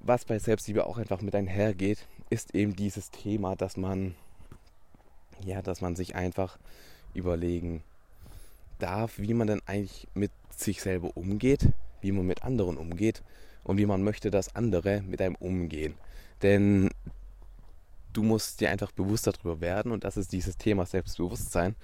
was 0.00 0.24
bei 0.24 0.38
Selbstliebe 0.38 0.86
auch 0.86 0.98
einfach 0.98 1.20
mit 1.20 1.34
einhergeht, 1.34 2.06
ist 2.28 2.54
eben 2.54 2.74
dieses 2.74 3.10
Thema, 3.10 3.54
dass 3.54 3.76
man, 3.76 4.16
ja, 5.44 5.62
dass 5.62 5.80
man 5.80 5.94
sich 5.94 6.16
einfach 6.16 6.58
überlegen 7.14 7.84
darf, 8.80 9.18
wie 9.18 9.34
man 9.34 9.46
denn 9.46 9.62
eigentlich 9.66 10.08
mit 10.14 10.32
sich 10.50 10.82
selber 10.82 11.16
umgeht, 11.16 11.68
wie 12.00 12.12
man 12.12 12.26
mit 12.26 12.42
anderen 12.42 12.76
umgeht 12.76 13.22
und 13.64 13.76
wie 13.76 13.86
man 13.86 14.02
möchte, 14.02 14.30
dass 14.30 14.54
andere 14.54 15.02
mit 15.02 15.20
einem 15.20 15.36
umgehen. 15.36 15.94
Denn 16.42 16.90
du 18.12 18.22
musst 18.22 18.60
dir 18.60 18.70
einfach 18.70 18.92
bewusst 18.92 19.26
darüber 19.26 19.60
werden 19.60 19.92
und 19.92 20.04
das 20.04 20.16
ist 20.16 20.32
dieses 20.32 20.56
Thema 20.56 20.86
Selbstbewusstsein, 20.86 21.76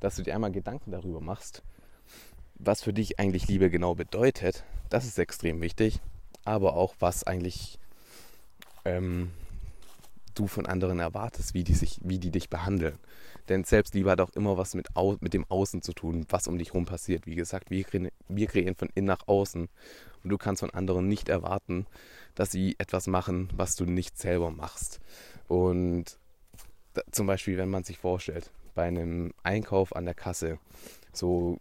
dass 0.00 0.16
du 0.16 0.22
dir 0.22 0.34
einmal 0.34 0.52
Gedanken 0.52 0.90
darüber 0.90 1.20
machst, 1.20 1.62
was 2.56 2.82
für 2.82 2.92
dich 2.92 3.18
eigentlich 3.18 3.48
Liebe 3.48 3.70
genau 3.70 3.94
bedeutet. 3.94 4.64
Das 4.88 5.04
ist 5.04 5.18
extrem 5.18 5.60
wichtig, 5.60 6.00
aber 6.44 6.74
auch 6.74 6.94
was 6.98 7.24
eigentlich 7.24 7.78
ähm, 8.84 9.30
du 10.34 10.46
von 10.46 10.66
anderen 10.66 11.00
erwartest, 11.00 11.54
wie 11.54 11.64
die, 11.64 11.74
sich, 11.74 12.00
wie 12.02 12.18
die 12.18 12.30
dich 12.30 12.48
behandeln. 12.48 12.98
Denn 13.48 13.64
Selbstliebe 13.64 14.10
hat 14.10 14.20
auch 14.20 14.30
immer 14.30 14.56
was 14.56 14.74
mit, 14.74 14.88
mit 15.20 15.34
dem 15.34 15.44
Außen 15.48 15.82
zu 15.82 15.92
tun, 15.92 16.26
was 16.28 16.46
um 16.46 16.58
dich 16.58 16.68
herum 16.68 16.84
passiert. 16.84 17.26
Wie 17.26 17.34
gesagt, 17.34 17.70
wir 17.70 17.82
kreieren, 17.84 18.10
wir 18.28 18.46
kreieren 18.46 18.74
von 18.74 18.90
innen 18.94 19.06
nach 19.06 19.26
außen. 19.26 19.68
Und 20.22 20.30
du 20.30 20.38
kannst 20.38 20.60
von 20.60 20.70
anderen 20.70 21.08
nicht 21.08 21.28
erwarten, 21.28 21.86
dass 22.34 22.50
sie 22.50 22.76
etwas 22.78 23.06
machen, 23.06 23.48
was 23.56 23.76
du 23.76 23.84
nicht 23.84 24.18
selber 24.18 24.50
machst. 24.50 25.00
Und 25.48 26.18
da, 26.94 27.02
zum 27.10 27.26
Beispiel, 27.26 27.56
wenn 27.56 27.70
man 27.70 27.84
sich 27.84 27.98
vorstellt, 27.98 28.50
bei 28.74 28.84
einem 28.84 29.32
Einkauf 29.42 29.94
an 29.94 30.04
der 30.04 30.14
Kasse, 30.14 30.58
so 31.12 31.58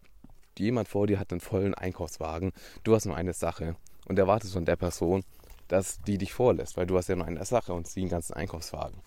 jemand 0.57 0.87
vor 0.87 1.07
dir 1.07 1.19
hat 1.19 1.31
einen 1.31 1.41
vollen 1.41 1.73
Einkaufswagen, 1.73 2.51
du 2.83 2.95
hast 2.95 3.05
nur 3.05 3.15
eine 3.15 3.33
Sache 3.33 3.75
und 4.05 4.19
erwartest 4.19 4.53
von 4.53 4.65
der 4.65 4.75
Person, 4.75 5.23
dass 5.67 5.99
die 6.01 6.17
dich 6.17 6.33
vorlässt, 6.33 6.77
weil 6.77 6.87
du 6.87 6.97
hast 6.97 7.09
ja 7.09 7.15
nur 7.15 7.25
eine 7.25 7.45
Sache 7.45 7.73
und 7.73 7.87
sie 7.87 8.01
einen 8.01 8.09
ganzen 8.09 8.33
Einkaufswagen. 8.33 8.99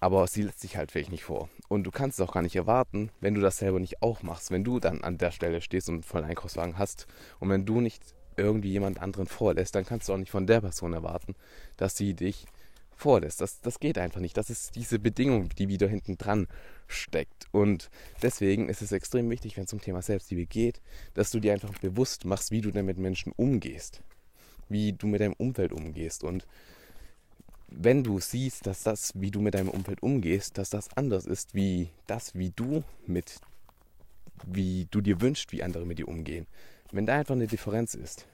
Aber 0.00 0.26
sie 0.26 0.42
lässt 0.42 0.60
sich 0.60 0.76
halt 0.76 0.90
vielleicht 0.90 1.10
nicht 1.10 1.24
vor. 1.24 1.48
Und 1.68 1.84
du 1.84 1.90
kannst 1.90 2.18
es 2.18 2.26
auch 2.26 2.32
gar 2.32 2.42
nicht 2.42 2.56
erwarten, 2.56 3.10
wenn 3.20 3.34
du 3.34 3.40
das 3.40 3.58
selber 3.58 3.78
nicht 3.78 4.02
auch 4.02 4.22
machst. 4.22 4.50
Wenn 4.50 4.64
du 4.64 4.80
dann 4.80 5.04
an 5.04 5.18
der 5.18 5.30
Stelle 5.30 5.60
stehst 5.60 5.88
und 5.88 5.96
einen 5.96 6.02
vollen 6.02 6.24
Einkaufswagen 6.24 6.78
hast 6.78 7.06
und 7.38 7.50
wenn 7.50 7.66
du 7.66 7.80
nicht 7.80 8.02
irgendwie 8.36 8.70
jemand 8.70 9.00
anderen 9.00 9.26
vorlässt, 9.26 9.74
dann 9.74 9.84
kannst 9.84 10.08
du 10.08 10.14
auch 10.14 10.18
nicht 10.18 10.30
von 10.30 10.46
der 10.46 10.62
Person 10.62 10.94
erwarten, 10.94 11.34
dass 11.76 11.96
sie 11.96 12.14
dich 12.14 12.46
vorlässt. 12.96 13.40
Das, 13.40 13.60
das 13.60 13.78
geht 13.78 13.98
einfach 13.98 14.20
nicht. 14.20 14.36
Das 14.36 14.48
ist 14.48 14.74
diese 14.74 14.98
Bedingung, 14.98 15.50
die 15.50 15.68
wieder 15.68 15.88
hinten 15.88 16.16
dran 16.16 16.48
steckt. 16.86 17.46
Und 17.52 17.90
deswegen 18.22 18.68
ist 18.68 18.82
es 18.82 18.92
extrem 18.92 19.28
wichtig, 19.28 19.56
wenn 19.56 19.64
es 19.64 19.72
um 19.72 19.80
Thema 19.80 20.00
Selbstliebe 20.00 20.46
geht, 20.46 20.80
dass 21.14 21.30
du 21.30 21.40
dir 21.40 21.52
einfach 21.52 21.76
bewusst 21.78 22.24
machst, 22.24 22.50
wie 22.50 22.62
du 22.62 22.70
denn 22.70 22.86
mit 22.86 22.98
Menschen 22.98 23.32
umgehst 23.36 24.02
wie 24.70 24.92
du 24.92 25.06
mit 25.06 25.20
deinem 25.20 25.34
Umfeld 25.34 25.72
umgehst. 25.72 26.24
Und 26.24 26.46
wenn 27.70 28.02
du 28.02 28.18
siehst, 28.20 28.66
dass 28.66 28.82
das, 28.82 29.12
wie 29.14 29.30
du 29.30 29.40
mit 29.40 29.54
deinem 29.54 29.68
Umfeld 29.70 30.02
umgehst, 30.02 30.58
dass 30.58 30.70
das 30.70 30.88
anders 30.96 31.26
ist 31.26 31.54
wie 31.54 31.90
das, 32.06 32.34
wie 32.34 32.50
du 32.50 32.82
mit, 33.06 33.40
wie 34.44 34.88
du 34.90 35.00
dir 35.00 35.20
wünschst, 35.20 35.52
wie 35.52 35.62
andere 35.62 35.86
mit 35.86 35.98
dir 35.98 36.08
umgehen, 36.08 36.46
wenn 36.92 37.06
da 37.06 37.14
einfach 37.16 37.34
eine 37.34 37.46
Differenz 37.46 37.94
ist, 37.94 38.26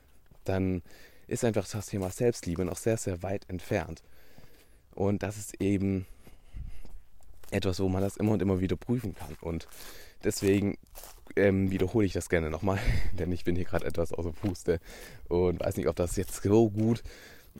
dann 0.44 0.82
ist 1.26 1.44
einfach 1.44 1.68
das 1.68 1.86
Thema 1.86 2.10
Selbstliebe 2.10 2.64
noch 2.64 2.76
sehr, 2.76 2.96
sehr 2.96 3.22
weit 3.22 3.48
entfernt. 3.48 4.02
Und 4.94 5.22
das 5.22 5.36
ist 5.36 5.60
eben 5.60 6.06
etwas, 7.50 7.80
wo 7.80 7.88
man 7.88 8.02
das 8.02 8.16
immer 8.16 8.32
und 8.32 8.42
immer 8.42 8.60
wieder 8.60 8.76
prüfen 8.76 9.14
kann. 9.14 9.36
Und 9.40 9.68
deswegen 10.24 10.78
ähm, 11.36 11.70
wiederhole 11.70 12.06
ich 12.06 12.12
das 12.12 12.28
gerne 12.28 12.50
nochmal, 12.50 12.78
denn 13.18 13.30
ich 13.32 13.44
bin 13.44 13.56
hier 13.56 13.64
gerade 13.64 13.86
etwas 13.86 14.12
aus 14.12 14.24
der 14.24 14.32
Puste 14.32 14.80
und 15.28 15.60
weiß 15.60 15.76
nicht, 15.76 15.88
ob 15.88 15.96
das 15.96 16.16
jetzt 16.16 16.42
so 16.42 16.70
gut 16.70 17.02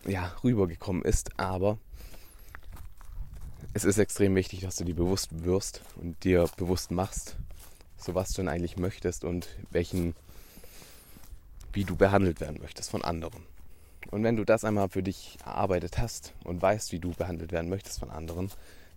ja, 0.07 0.35
rübergekommen 0.43 1.03
ist, 1.03 1.39
aber 1.39 1.79
es 3.73 3.85
ist 3.85 3.99
extrem 3.99 4.35
wichtig, 4.35 4.61
dass 4.61 4.77
du 4.77 4.85
dir 4.85 4.95
bewusst 4.95 5.45
wirst 5.45 5.83
und 5.97 6.25
dir 6.25 6.49
bewusst 6.57 6.91
machst, 6.91 7.37
so 7.97 8.15
was 8.15 8.31
du 8.31 8.43
denn 8.43 8.49
eigentlich 8.49 8.77
möchtest 8.77 9.25
und 9.25 9.49
welchen, 9.71 10.15
wie 11.73 11.85
du 11.85 11.97
behandelt 11.97 12.41
werden 12.41 12.61
möchtest 12.61 12.91
von 12.91 13.05
anderen. 13.05 13.43
Und 14.11 14.23
wenn 14.23 14.37
du 14.37 14.45
das 14.45 14.65
einmal 14.65 14.89
für 14.89 15.03
dich 15.03 15.37
erarbeitet 15.45 15.99
hast 15.99 16.33
und 16.45 16.63
weißt, 16.63 16.93
wie 16.93 17.01
du 17.01 17.11
behandelt 17.11 17.53
werden 17.53 17.69
möchtest 17.69 17.99
von 17.99 18.11
anderen, 18.11 18.51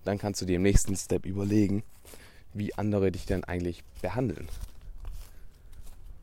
dann 0.05 0.17
kannst 0.17 0.41
du 0.41 0.45
dir 0.45 0.57
im 0.57 0.63
nächsten 0.63 0.95
Step 0.95 1.25
überlegen, 1.25 1.83
wie 2.53 2.73
andere 2.75 3.11
dich 3.11 3.25
denn 3.25 3.43
eigentlich 3.43 3.83
behandeln. 4.01 4.47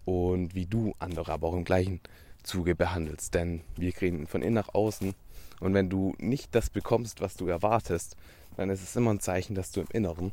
Und 0.05 0.55
wie 0.55 0.67
du 0.67 0.95
andere 0.99 1.33
aber 1.33 1.49
auch 1.49 1.55
im 1.55 1.65
gleichen 1.65 2.01
Zuge 2.47 2.75
behandelst. 2.75 3.35
Denn 3.35 3.61
wir 3.77 3.93
kriegen 3.93 4.27
von 4.27 4.43
innen 4.43 4.55
nach 4.55 4.75
außen. 4.75 5.15
Und 5.61 5.75
wenn 5.75 5.91
du 5.91 6.15
nicht 6.19 6.55
das 6.55 6.71
bekommst, 6.71 7.21
was 7.21 7.37
du 7.37 7.49
erwartest, 7.49 8.17
dann 8.57 8.71
ist 8.71 8.83
es 8.83 8.97
immer 8.97 9.13
ein 9.13 9.21
Zeichen, 9.21 9.55
dass 9.55 9.73
du 9.73 9.81
im 9.81 9.89
Inneren 9.93 10.33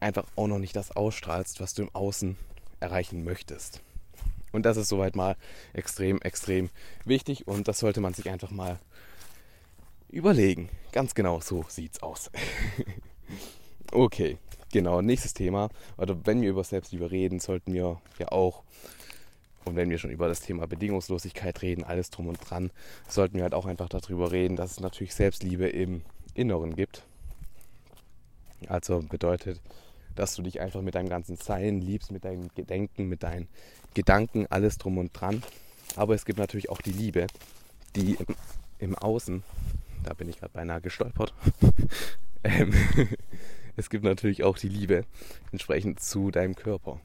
einfach 0.00 0.26
auch 0.36 0.46
noch 0.46 0.58
nicht 0.58 0.76
das 0.76 0.92
ausstrahlst, 0.92 1.60
was 1.60 1.74
du 1.74 1.82
im 1.82 1.94
Außen 1.94 2.36
erreichen 2.80 3.24
möchtest. 3.24 3.80
Und 4.52 4.64
das 4.64 4.76
ist 4.76 4.88
soweit 4.88 5.16
mal 5.16 5.36
extrem, 5.72 6.20
extrem 6.22 6.70
wichtig 7.04 7.46
und 7.46 7.68
das 7.68 7.78
sollte 7.78 8.00
man 8.00 8.14
sich 8.14 8.30
einfach 8.30 8.50
mal 8.50 8.78
überlegen. 10.08 10.68
Ganz 10.92 11.14
genau 11.14 11.40
so 11.40 11.64
sieht's 11.68 12.02
aus. 12.02 12.30
okay, 13.92 14.38
genau, 14.72 15.02
nächstes 15.02 15.34
Thema. 15.34 15.68
Oder 15.98 16.16
wenn 16.26 16.40
wir 16.40 16.50
über 16.50 16.64
Selbstliebe 16.64 17.10
reden, 17.10 17.40
sollten 17.40 17.74
wir 17.74 18.00
ja 18.18 18.28
auch, 18.28 18.62
und 19.66 19.74
wenn 19.74 19.90
wir 19.90 19.98
schon 19.98 20.10
über 20.10 20.28
das 20.28 20.40
Thema 20.40 20.66
Bedingungslosigkeit 20.66 21.60
reden, 21.60 21.82
alles 21.82 22.10
drum 22.10 22.28
und 22.28 22.38
dran, 22.38 22.70
sollten 23.08 23.34
wir 23.34 23.42
halt 23.42 23.54
auch 23.54 23.66
einfach 23.66 23.88
darüber 23.88 24.30
reden, 24.30 24.56
dass 24.56 24.70
es 24.70 24.80
natürlich 24.80 25.14
Selbstliebe 25.14 25.68
im 25.68 26.02
Inneren 26.34 26.76
gibt. 26.76 27.02
Also 28.68 29.00
bedeutet, 29.00 29.60
dass 30.14 30.36
du 30.36 30.42
dich 30.42 30.60
einfach 30.60 30.82
mit 30.82 30.94
deinem 30.94 31.08
ganzen 31.08 31.36
Sein 31.36 31.80
liebst, 31.80 32.12
mit 32.12 32.24
deinen 32.24 32.48
Gedenken, 32.54 33.08
mit 33.08 33.24
deinen 33.24 33.48
Gedanken, 33.94 34.46
alles 34.50 34.78
drum 34.78 34.98
und 34.98 35.10
dran. 35.12 35.42
Aber 35.96 36.14
es 36.14 36.24
gibt 36.24 36.38
natürlich 36.38 36.70
auch 36.70 36.80
die 36.80 36.92
Liebe, 36.92 37.26
die 37.96 38.14
im, 38.14 38.36
im 38.78 38.94
Außen, 38.94 39.42
da 40.04 40.14
bin 40.14 40.28
ich 40.28 40.38
gerade 40.38 40.52
beinahe 40.52 40.80
gestolpert, 40.80 41.34
ähm, 42.44 42.72
es 43.76 43.90
gibt 43.90 44.04
natürlich 44.04 44.44
auch 44.44 44.58
die 44.58 44.68
Liebe 44.68 45.04
entsprechend 45.50 46.00
zu 46.00 46.30
deinem 46.30 46.54
Körper. 46.54 47.00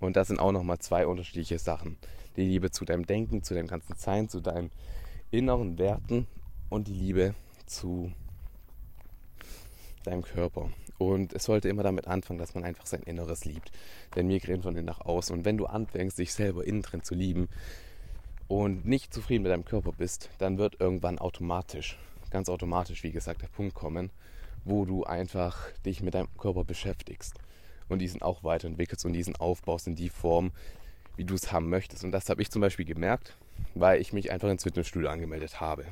Und 0.00 0.16
das 0.16 0.28
sind 0.28 0.40
auch 0.40 0.52
nochmal 0.52 0.78
zwei 0.78 1.06
unterschiedliche 1.06 1.58
Sachen. 1.58 1.96
Die 2.36 2.44
Liebe 2.44 2.70
zu 2.70 2.84
deinem 2.84 3.06
Denken, 3.06 3.42
zu 3.42 3.54
deinem 3.54 3.68
ganzen 3.68 3.96
Sein, 3.96 4.28
zu 4.28 4.40
deinen 4.40 4.70
inneren 5.30 5.78
Werten 5.78 6.26
und 6.68 6.88
die 6.88 6.94
Liebe 6.94 7.34
zu 7.66 8.12
deinem 10.04 10.22
Körper. 10.22 10.70
Und 10.98 11.32
es 11.32 11.44
sollte 11.44 11.68
immer 11.68 11.82
damit 11.82 12.06
anfangen, 12.06 12.38
dass 12.38 12.54
man 12.54 12.64
einfach 12.64 12.86
sein 12.86 13.02
Inneres 13.02 13.44
liebt. 13.44 13.70
Denn 14.14 14.28
wir 14.28 14.40
gehen 14.40 14.62
von 14.62 14.74
innen 14.74 14.86
nach 14.86 15.00
außen. 15.00 15.36
Und 15.36 15.44
wenn 15.44 15.58
du 15.58 15.66
anfängst, 15.66 16.18
dich 16.18 16.32
selber 16.32 16.64
innen 16.64 16.82
drin 16.82 17.02
zu 17.02 17.14
lieben 17.14 17.48
und 18.48 18.86
nicht 18.86 19.12
zufrieden 19.12 19.42
mit 19.42 19.52
deinem 19.52 19.64
Körper 19.64 19.92
bist, 19.92 20.30
dann 20.38 20.58
wird 20.58 20.80
irgendwann 20.80 21.18
automatisch, 21.18 21.98
ganz 22.30 22.48
automatisch, 22.48 23.02
wie 23.02 23.12
gesagt, 23.12 23.42
der 23.42 23.48
Punkt 23.48 23.74
kommen, 23.74 24.10
wo 24.64 24.84
du 24.84 25.04
einfach 25.04 25.70
dich 25.84 26.02
mit 26.02 26.14
deinem 26.14 26.28
Körper 26.38 26.64
beschäftigst 26.64 27.34
und 27.88 28.00
diesen 28.00 28.22
auch 28.22 28.44
weiterentwickelst 28.44 29.04
und 29.04 29.12
diesen 29.12 29.36
aufbaust 29.36 29.86
in 29.86 29.94
die 29.94 30.08
Form, 30.08 30.52
wie 31.16 31.24
du 31.24 31.34
es 31.34 31.52
haben 31.52 31.68
möchtest. 31.68 32.04
Und 32.04 32.12
das 32.12 32.28
habe 32.28 32.42
ich 32.42 32.50
zum 32.50 32.60
Beispiel 32.60 32.84
gemerkt, 32.84 33.36
weil 33.74 34.00
ich 34.00 34.12
mich 34.12 34.30
einfach 34.30 34.48
ins 34.48 34.64
Fitnessstudio 34.64 35.08
angemeldet 35.08 35.60
habe. 35.60 35.86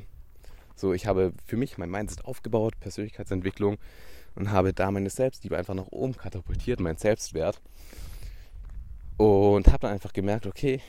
So, 0.76 0.92
ich 0.92 1.06
habe 1.06 1.32
für 1.46 1.56
mich 1.56 1.78
mein 1.78 1.90
Mindset 1.90 2.24
aufgebaut, 2.24 2.78
Persönlichkeitsentwicklung 2.80 3.78
und 4.34 4.50
habe 4.50 4.72
da 4.72 4.90
meine 4.90 5.10
Selbstliebe 5.10 5.56
einfach 5.56 5.74
nach 5.74 5.88
oben 5.90 6.16
katapultiert, 6.16 6.80
mein 6.80 6.96
Selbstwert. 6.96 7.60
Und 9.16 9.68
habe 9.68 9.78
dann 9.82 9.92
einfach 9.92 10.12
gemerkt, 10.12 10.46
okay, 10.46 10.80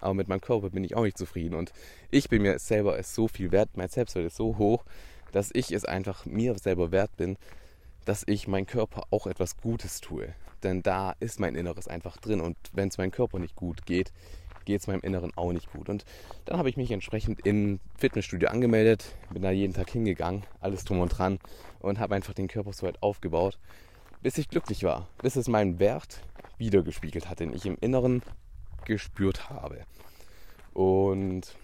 aber 0.00 0.12
mit 0.12 0.28
meinem 0.28 0.42
Körper 0.42 0.68
bin 0.68 0.84
ich 0.84 0.94
auch 0.94 1.04
nicht 1.04 1.16
zufrieden. 1.16 1.54
Und 1.54 1.72
ich 2.10 2.28
bin 2.28 2.42
mir 2.42 2.58
selber 2.58 3.02
so 3.02 3.28
viel 3.28 3.50
wert, 3.52 3.70
mein 3.76 3.88
Selbstwert 3.88 4.26
ist 4.26 4.36
so 4.36 4.58
hoch, 4.58 4.84
dass 5.32 5.50
ich 5.54 5.72
es 5.72 5.86
einfach 5.86 6.26
mir 6.26 6.58
selber 6.58 6.92
wert 6.92 7.16
bin, 7.16 7.38
dass 8.06 8.22
ich 8.26 8.48
meinem 8.48 8.66
Körper 8.66 9.02
auch 9.10 9.26
etwas 9.26 9.58
Gutes 9.58 10.00
tue. 10.00 10.32
Denn 10.62 10.82
da 10.82 11.14
ist 11.20 11.38
mein 11.38 11.54
Inneres 11.54 11.86
einfach 11.86 12.16
drin. 12.16 12.40
Und 12.40 12.56
wenn 12.72 12.88
es 12.88 12.96
meinem 12.96 13.10
Körper 13.10 13.38
nicht 13.38 13.56
gut 13.56 13.84
geht, 13.84 14.12
geht 14.64 14.80
es 14.80 14.86
meinem 14.86 15.00
Inneren 15.00 15.32
auch 15.36 15.52
nicht 15.52 15.70
gut. 15.72 15.88
Und 15.88 16.04
dann 16.44 16.58
habe 16.58 16.68
ich 16.68 16.76
mich 16.76 16.90
entsprechend 16.90 17.46
im 17.46 17.80
Fitnessstudio 17.98 18.48
angemeldet, 18.48 19.16
bin 19.30 19.42
da 19.42 19.50
jeden 19.50 19.74
Tag 19.74 19.90
hingegangen, 19.90 20.44
alles 20.60 20.84
drum 20.84 21.00
und 21.00 21.10
dran 21.10 21.38
und 21.80 21.98
habe 21.98 22.14
einfach 22.14 22.34
den 22.34 22.48
Körper 22.48 22.72
so 22.72 22.86
weit 22.86 23.02
aufgebaut, 23.02 23.58
bis 24.22 24.38
ich 24.38 24.48
glücklich 24.48 24.82
war, 24.82 25.08
bis 25.22 25.36
es 25.36 25.48
meinen 25.48 25.78
Wert 25.78 26.22
wiedergespiegelt 26.58 27.28
hat, 27.28 27.40
den 27.40 27.52
ich 27.52 27.66
im 27.66 27.76
Inneren 27.80 28.22
gespürt 28.84 29.50
habe. 29.50 29.84
Und 30.74 31.54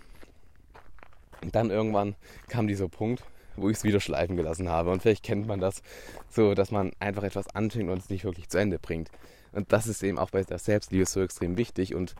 dann 1.50 1.70
irgendwann 1.70 2.14
kam 2.48 2.68
dieser 2.68 2.88
Punkt, 2.88 3.24
wo 3.56 3.68
ich 3.68 3.78
es 3.78 3.84
wieder 3.84 4.00
schleifen 4.00 4.36
gelassen 4.36 4.68
habe. 4.68 4.90
Und 4.90 5.02
vielleicht 5.02 5.24
kennt 5.24 5.46
man 5.46 5.60
das 5.60 5.82
so, 6.28 6.54
dass 6.54 6.70
man 6.70 6.92
einfach 6.98 7.22
etwas 7.22 7.48
anfängt 7.54 7.90
und 7.90 7.98
es 7.98 8.10
nicht 8.10 8.24
wirklich 8.24 8.48
zu 8.48 8.58
Ende 8.58 8.78
bringt. 8.78 9.10
Und 9.52 9.72
das 9.72 9.86
ist 9.86 10.02
eben 10.02 10.18
auch 10.18 10.30
bei 10.30 10.42
der 10.42 10.58
Selbstliebe 10.58 11.06
so 11.06 11.20
extrem 11.22 11.56
wichtig. 11.56 11.94
Und 11.94 12.14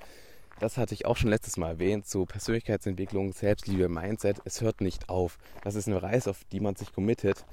das 0.60 0.76
hatte 0.76 0.94
ich 0.94 1.06
auch 1.06 1.16
schon 1.16 1.30
letztes 1.30 1.56
Mal 1.56 1.70
erwähnt, 1.70 2.06
so 2.06 2.24
Persönlichkeitsentwicklung, 2.24 3.32
Selbstliebe, 3.32 3.88
Mindset, 3.88 4.40
es 4.44 4.60
hört 4.60 4.80
nicht 4.80 5.08
auf. 5.08 5.38
Das 5.62 5.74
ist 5.74 5.88
eine 5.88 6.02
Reise, 6.02 6.30
auf 6.30 6.44
die 6.52 6.60
man 6.60 6.76
sich 6.76 6.92
committet, 6.92 7.44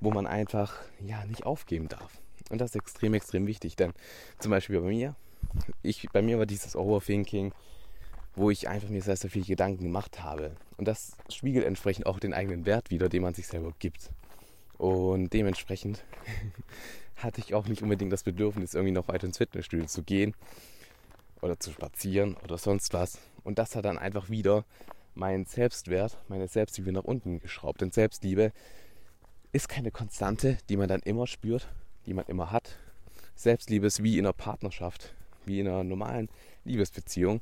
wo 0.00 0.10
man 0.10 0.26
einfach 0.26 0.74
ja 1.00 1.24
nicht 1.24 1.46
aufgeben 1.46 1.88
darf. 1.88 2.20
Und 2.50 2.60
das 2.60 2.70
ist 2.70 2.76
extrem, 2.76 3.14
extrem 3.14 3.46
wichtig, 3.46 3.76
denn 3.76 3.92
zum 4.40 4.50
Beispiel 4.50 4.80
bei 4.80 4.88
mir, 4.88 5.14
ich, 5.82 6.08
bei 6.12 6.20
mir 6.20 6.38
war 6.38 6.46
dieses 6.46 6.74
Overthinking, 6.76 7.52
wo 8.34 8.50
ich 8.50 8.68
einfach 8.68 8.88
mir 8.88 9.02
sehr, 9.02 9.16
sehr 9.16 9.30
viele 9.30 9.44
Gedanken 9.44 9.84
gemacht 9.84 10.22
habe. 10.22 10.56
Und 10.76 10.86
das 10.86 11.16
spiegelt 11.30 11.66
entsprechend 11.66 12.06
auch 12.06 12.18
den 12.18 12.32
eigenen 12.32 12.66
Wert 12.66 12.90
wieder, 12.90 13.08
den 13.08 13.22
man 13.22 13.34
sich 13.34 13.46
selber 13.46 13.72
gibt. 13.78 14.10
Und 14.78 15.32
dementsprechend 15.32 16.04
hatte 17.16 17.40
ich 17.40 17.54
auch 17.54 17.66
nicht 17.66 17.82
unbedingt 17.82 18.12
das 18.12 18.22
Bedürfnis, 18.22 18.74
irgendwie 18.74 18.92
noch 18.92 19.08
weiter 19.08 19.26
ins 19.26 19.38
Fitnessstudio 19.38 19.86
zu 19.86 20.02
gehen 20.02 20.34
oder 21.42 21.58
zu 21.58 21.70
spazieren 21.70 22.36
oder 22.44 22.56
sonst 22.56 22.94
was. 22.94 23.18
Und 23.44 23.58
das 23.58 23.76
hat 23.76 23.84
dann 23.84 23.98
einfach 23.98 24.30
wieder 24.30 24.64
meinen 25.14 25.44
Selbstwert, 25.44 26.16
meine 26.28 26.48
Selbstliebe 26.48 26.92
nach 26.92 27.04
unten 27.04 27.40
geschraubt. 27.40 27.80
Denn 27.80 27.90
Selbstliebe 27.90 28.52
ist 29.52 29.68
keine 29.68 29.90
Konstante, 29.90 30.58
die 30.68 30.76
man 30.76 30.88
dann 30.88 31.00
immer 31.00 31.26
spürt, 31.26 31.68
die 32.06 32.14
man 32.14 32.26
immer 32.26 32.50
hat. 32.50 32.78
Selbstliebe 33.34 33.86
ist 33.86 34.02
wie 34.02 34.18
in 34.18 34.26
einer 34.26 34.32
Partnerschaft, 34.32 35.14
wie 35.44 35.60
in 35.60 35.68
einer 35.68 35.84
normalen 35.84 36.28
Liebesbeziehung, 36.64 37.40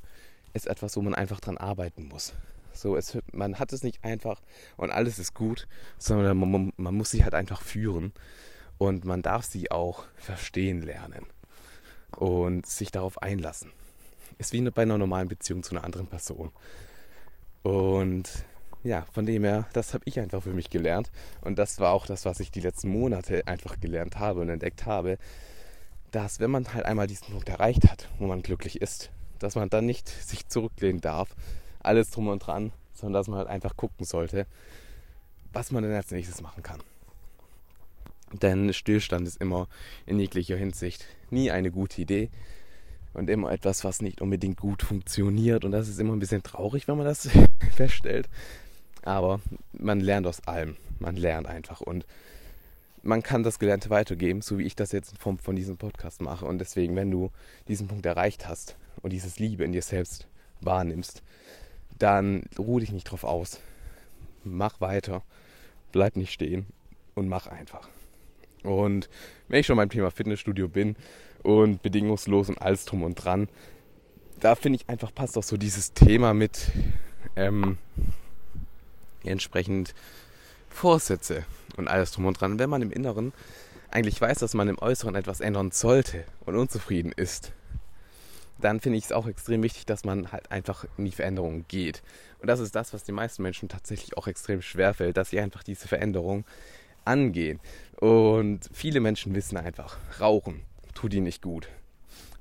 ist 0.53 0.67
etwas, 0.67 0.97
wo 0.97 1.03
man 1.03 1.15
einfach 1.15 1.41
dran 1.41 1.59
arbeiten 1.59 2.09
muss. 2.09 2.33
So, 2.73 2.97
es, 2.97 3.19
man 3.33 3.59
hat 3.59 3.73
es 3.73 3.83
nicht 3.83 4.05
einfach 4.05 4.41
und 4.77 4.91
alles 4.91 5.19
ist 5.19 5.35
gut, 5.35 5.67
sondern 5.99 6.37
man, 6.37 6.73
man 6.77 6.95
muss 6.95 7.11
sie 7.11 7.25
halt 7.25 7.35
einfach 7.35 7.63
führen 7.63 8.13
und 8.79 9.05
man 9.05 9.23
darf 9.23 9.45
sie 9.45 9.71
auch 9.71 10.05
verstehen 10.17 10.83
lernen 10.83 11.27
und 12.17 12.67
sich 12.67 12.91
darauf 12.93 13.21
einlassen 13.21 13.73
ist 14.39 14.53
wie 14.53 14.71
bei 14.71 14.83
einer 14.83 14.99
normalen 14.99 15.29
Beziehung 15.29 15.63
zu 15.63 15.73
einer 15.73 15.85
anderen 15.85 16.07
Person. 16.07 16.51
Und 17.63 18.29
ja, 18.85 19.05
von 19.13 19.27
dem 19.27 19.45
her, 19.45 19.67
das 19.73 19.93
habe 19.93 20.05
ich 20.07 20.19
einfach 20.21 20.43
für 20.43 20.55
mich 20.55 20.71
gelernt. 20.71 21.11
Und 21.43 21.59
das 21.59 21.81
war 21.81 21.93
auch 21.93 22.07
das, 22.07 22.25
was 22.25 22.41
ich 22.41 22.51
die 22.51 22.61
letzten 22.61 22.89
Monate 22.89 23.47
einfach 23.47 23.81
gelernt 23.81 24.19
habe 24.19 24.41
und 24.41 24.49
entdeckt 24.49 24.87
habe, 24.87 25.19
dass 26.13 26.41
wenn 26.41 26.51
man 26.51 26.73
halt 26.73 26.87
einmal 26.87 27.07
diesen 27.07 27.33
Punkt 27.33 27.49
erreicht 27.49 27.91
hat, 27.91 28.09
wo 28.19 28.27
man 28.27 28.43
glücklich 28.43 28.81
ist, 28.81 29.11
dass 29.39 29.55
man 29.55 29.71
dann 29.71 29.87
nicht 29.87 30.09
sich 30.27 30.49
zurücklehnen 30.49 31.01
darf, 31.01 31.35
alles 31.81 32.11
drum 32.11 32.29
und 32.29 32.41
dran, 32.41 32.73
sondern 32.95 33.21
dass 33.21 33.29
man 33.29 33.39
halt 33.39 33.49
einfach 33.49 33.77
gucken 33.77 34.05
sollte, 34.05 34.47
was 35.53 35.71
man 35.71 35.83
denn 35.83 35.93
als 35.93 36.11
nächstes 36.11 36.41
machen 36.43 36.63
kann. 36.63 36.81
Denn 38.33 38.73
Stillstand 38.75 39.27
ist 39.27 39.41
immer 39.41 39.69
in 40.05 40.19
jeglicher 40.19 40.57
Hinsicht 40.57 41.07
nie 41.31 41.51
eine 41.51 41.71
gute 41.71 42.03
Idee 42.03 42.29
und 43.15 43.31
immer 43.31 43.51
etwas, 43.51 43.85
was 43.85 44.03
nicht 44.03 44.21
unbedingt 44.21 44.59
gut 44.59 44.83
funktioniert. 44.83 45.65
Und 45.65 45.73
das 45.73 45.89
ist 45.89 45.99
immer 45.99 46.13
ein 46.13 46.19
bisschen 46.19 46.43
traurig, 46.43 46.89
wenn 46.89 46.97
man 46.97 47.07
das 47.07 47.29
feststellt. 47.75 48.29
Aber 49.03 49.41
man 49.73 50.01
lernt 50.01 50.27
aus 50.27 50.47
allem. 50.47 50.77
Man 50.99 51.17
lernt 51.17 51.47
einfach. 51.47 51.81
Und 51.81 52.07
man 53.03 53.23
kann 53.23 53.43
das 53.43 53.59
Gelernte 53.59 53.89
weitergeben, 53.89 54.43
so 54.43 54.59
wie 54.59 54.65
ich 54.65 54.77
das 54.77 54.93
jetzt 54.93 55.13
in 55.13 55.19
Form 55.19 55.39
von 55.39 55.57
diesem 55.57 55.79
Podcast 55.79 56.21
mache. 56.21 56.45
Und 56.45 56.59
deswegen, 56.59 56.97
wenn 56.97 57.11
du 57.11 57.31
diesen 57.67 57.89
Punkt 57.89 58.05
erreicht 58.05 58.47
hast 58.47 58.77
und 59.03 59.13
dieses 59.13 59.39
Liebe 59.39 59.65
in 59.65 59.73
dir 59.73 59.83
selbst 59.83 60.27
wahrnimmst, 60.61 61.23
dann 61.99 62.45
ruh 62.59 62.81
dich 62.81 62.93
nicht 62.93 63.05
drauf 63.05 63.25
aus. 63.25 63.61
Mach 64.45 64.81
weiter. 64.81 65.23
Bleib 65.93 66.17
nicht 66.17 66.33
stehen 66.33 66.67
und 67.15 67.29
mach 67.29 67.47
einfach. 67.47 67.89
Und 68.63 69.09
wenn 69.49 69.61
ich 69.61 69.67
schon 69.67 69.77
beim 69.77 69.91
Thema 69.91 70.11
Fitnessstudio 70.11 70.69
bin, 70.69 70.97
und 71.43 71.83
bedingungslos 71.83 72.49
und 72.49 72.61
alles 72.61 72.85
drum 72.85 73.03
und 73.03 73.15
dran. 73.15 73.49
Da 74.41 74.55
finde 74.55 74.79
ich 74.79 74.89
einfach 74.89 75.15
passt 75.15 75.37
auch 75.37 75.43
so 75.43 75.57
dieses 75.57 75.93
Thema 75.93 76.35
mit 76.35 76.71
ähm, 77.37 77.79
entsprechend 79.25 79.95
Vorsätze 80.69 81.45
und 81.77 81.89
alles 81.89 82.13
drum 82.13 82.27
und 82.27 82.41
dran. 82.41 82.59
Wenn 82.59 82.71
man 82.71 82.83
im 82.83 82.93
Inneren 82.93 83.33
eigentlich 83.91 84.21
weiß, 84.21 84.39
dass 84.39 84.55
man 84.55 84.69
im 84.69 84.79
Äußeren 84.79 85.15
etwas 85.15 85.41
ändern 85.41 85.71
sollte 85.71 86.25
und 86.45 86.57
unzufrieden 86.57 87.13
ist, 87.13 87.53
dann 88.61 88.81
finde 88.81 88.99
ich 88.99 89.05
es 89.05 89.13
auch 89.13 89.27
extrem 89.27 89.63
wichtig, 89.63 89.87
dass 89.87 90.05
man 90.05 90.33
halt 90.33 90.51
einfach 90.51 90.85
in 90.97 91.05
die 91.05 91.13
Veränderung 91.13 91.65
geht. 91.69 92.03
Und 92.41 92.49
das 92.49 92.61
ist 92.61 92.75
das, 92.75 92.93
was 92.93 93.05
den 93.05 93.15
meisten 93.15 93.43
Menschen 93.43 93.69
tatsächlich 93.69 94.17
auch 94.17 94.27
extrem 94.27 94.63
schwer 94.63 94.95
fällt, 94.95 95.17
dass 95.17 95.31
sie 95.31 95.41
einfach 95.41 95.63
diese 95.63 95.89
Veränderung 95.89 96.45
angehen. 97.05 97.61
Und 98.01 98.61
viele 98.73 99.01
Menschen 99.01 99.35
wissen 99.35 99.57
einfach, 99.57 99.99
Rauchen 100.21 100.63
tut 100.95 101.15
ihnen 101.15 101.25
nicht 101.25 101.43
gut. 101.43 101.69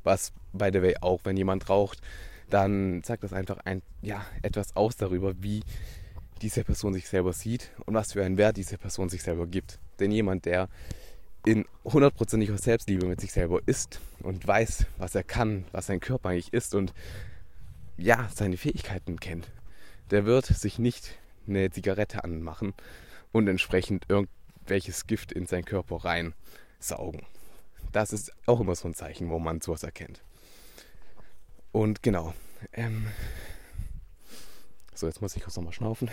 Was, 0.04 0.34
by 0.54 0.70
the 0.72 0.82
way, 0.82 0.96
auch, 1.02 1.22
wenn 1.24 1.38
jemand 1.38 1.70
raucht, 1.70 2.02
dann 2.50 3.04
sagt 3.04 3.24
das 3.24 3.34
einfach 3.34 3.60
ein, 3.66 3.82
ja, 4.02 4.26
etwas 4.42 4.76
aus 4.76 4.96
darüber, 4.96 5.34
wie 5.42 5.64
diese 6.42 6.64
Person 6.64 6.94
sich 6.94 7.08
selber 7.08 7.34
sieht 7.34 7.72
und 7.86 7.94
was 7.94 8.14
für 8.14 8.24
einen 8.24 8.38
Wert 8.38 8.58
diese 8.58 8.78
Person 8.78 9.10
sich 9.10 9.24
selber 9.24 9.48
gibt. 9.48 9.80
Denn 10.00 10.12
jemand, 10.12 10.46
der 10.46 10.70
in 11.48 11.66
hundertprozentiger 11.86 12.58
Selbstliebe 12.58 13.06
mit 13.06 13.22
sich 13.22 13.32
selber 13.32 13.62
ist 13.66 14.02
und 14.20 14.46
weiß, 14.46 14.86
was 14.98 15.16
er 15.16 15.24
kann, 15.24 15.66
was 15.72 15.88
sein 15.88 16.00
Körper 16.00 16.30
eigentlich 16.30 16.54
ist 16.54 16.76
und 16.76 16.94
ja, 17.98 18.30
seine 18.34 18.58
Fähigkeiten 18.58 19.20
kennt, 19.20 19.50
der 20.12 20.26
wird 20.26 20.46
sich 20.46 20.78
nicht 20.78 21.18
eine 21.48 21.72
Zigarette 21.72 22.24
anmachen 22.24 22.74
und 23.32 23.48
entsprechend 23.48 24.06
irgendwelches 24.10 25.08
Gift 25.08 25.32
in 25.32 25.48
seinen 25.48 25.66
Körper 25.66 26.04
reinsaugen 26.04 27.26
das 27.92 28.14
ist 28.14 28.32
auch 28.46 28.60
immer 28.60 28.76
so 28.76 28.88
ein 28.88 28.94
Zeichen, 28.94 29.30
wo 29.30 29.40
man 29.40 29.62
sowas 29.62 29.84
erkennt. 29.84 30.22
Und 31.72 32.04
genau. 32.04 32.34
Ähm, 32.74 33.08
so, 34.94 35.08
jetzt 35.08 35.22
muss 35.22 35.36
ich 35.36 35.44
kurz 35.44 35.56
nochmal 35.56 35.74
schnaufen. 35.74 36.10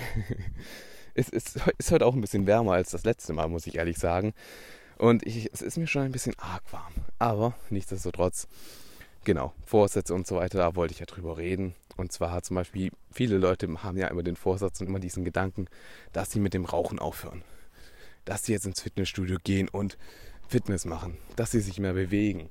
es, 1.14 1.28
es 1.28 1.56
ist 1.78 1.90
heute 1.90 2.06
auch 2.06 2.14
ein 2.14 2.20
bisschen 2.20 2.46
wärmer 2.46 2.72
als 2.72 2.90
das 2.90 3.04
letzte 3.04 3.32
Mal, 3.32 3.48
muss 3.48 3.66
ich 3.66 3.76
ehrlich 3.76 3.98
sagen. 3.98 4.34
Und 4.98 5.26
ich, 5.26 5.52
es 5.52 5.62
ist 5.62 5.76
mir 5.76 5.86
schon 5.86 6.02
ein 6.02 6.12
bisschen 6.12 6.34
arg 6.38 6.62
warm. 6.72 6.92
Aber 7.18 7.54
nichtsdestotrotz, 7.70 8.46
genau, 9.24 9.52
Vorsätze 9.64 10.14
und 10.14 10.26
so 10.26 10.36
weiter, 10.36 10.58
da 10.58 10.76
wollte 10.76 10.92
ich 10.92 11.00
ja 11.00 11.06
drüber 11.06 11.36
reden. 11.38 11.74
Und 11.96 12.12
zwar 12.12 12.42
zum 12.42 12.56
Beispiel, 12.56 12.90
viele 13.12 13.38
Leute 13.38 13.68
haben 13.82 13.96
ja 13.96 14.08
immer 14.08 14.22
den 14.22 14.36
Vorsatz 14.36 14.80
und 14.80 14.88
immer 14.88 14.98
diesen 14.98 15.24
Gedanken, 15.24 15.66
dass 16.12 16.30
sie 16.30 16.40
mit 16.40 16.54
dem 16.54 16.64
Rauchen 16.64 16.98
aufhören. 16.98 17.42
Dass 18.24 18.44
sie 18.44 18.52
jetzt 18.52 18.66
ins 18.66 18.80
Fitnessstudio 18.80 19.38
gehen 19.42 19.68
und 19.68 19.98
Fitness 20.48 20.84
machen. 20.84 21.16
Dass 21.36 21.50
sie 21.50 21.60
sich 21.60 21.78
mehr 21.78 21.92
bewegen. 21.92 22.48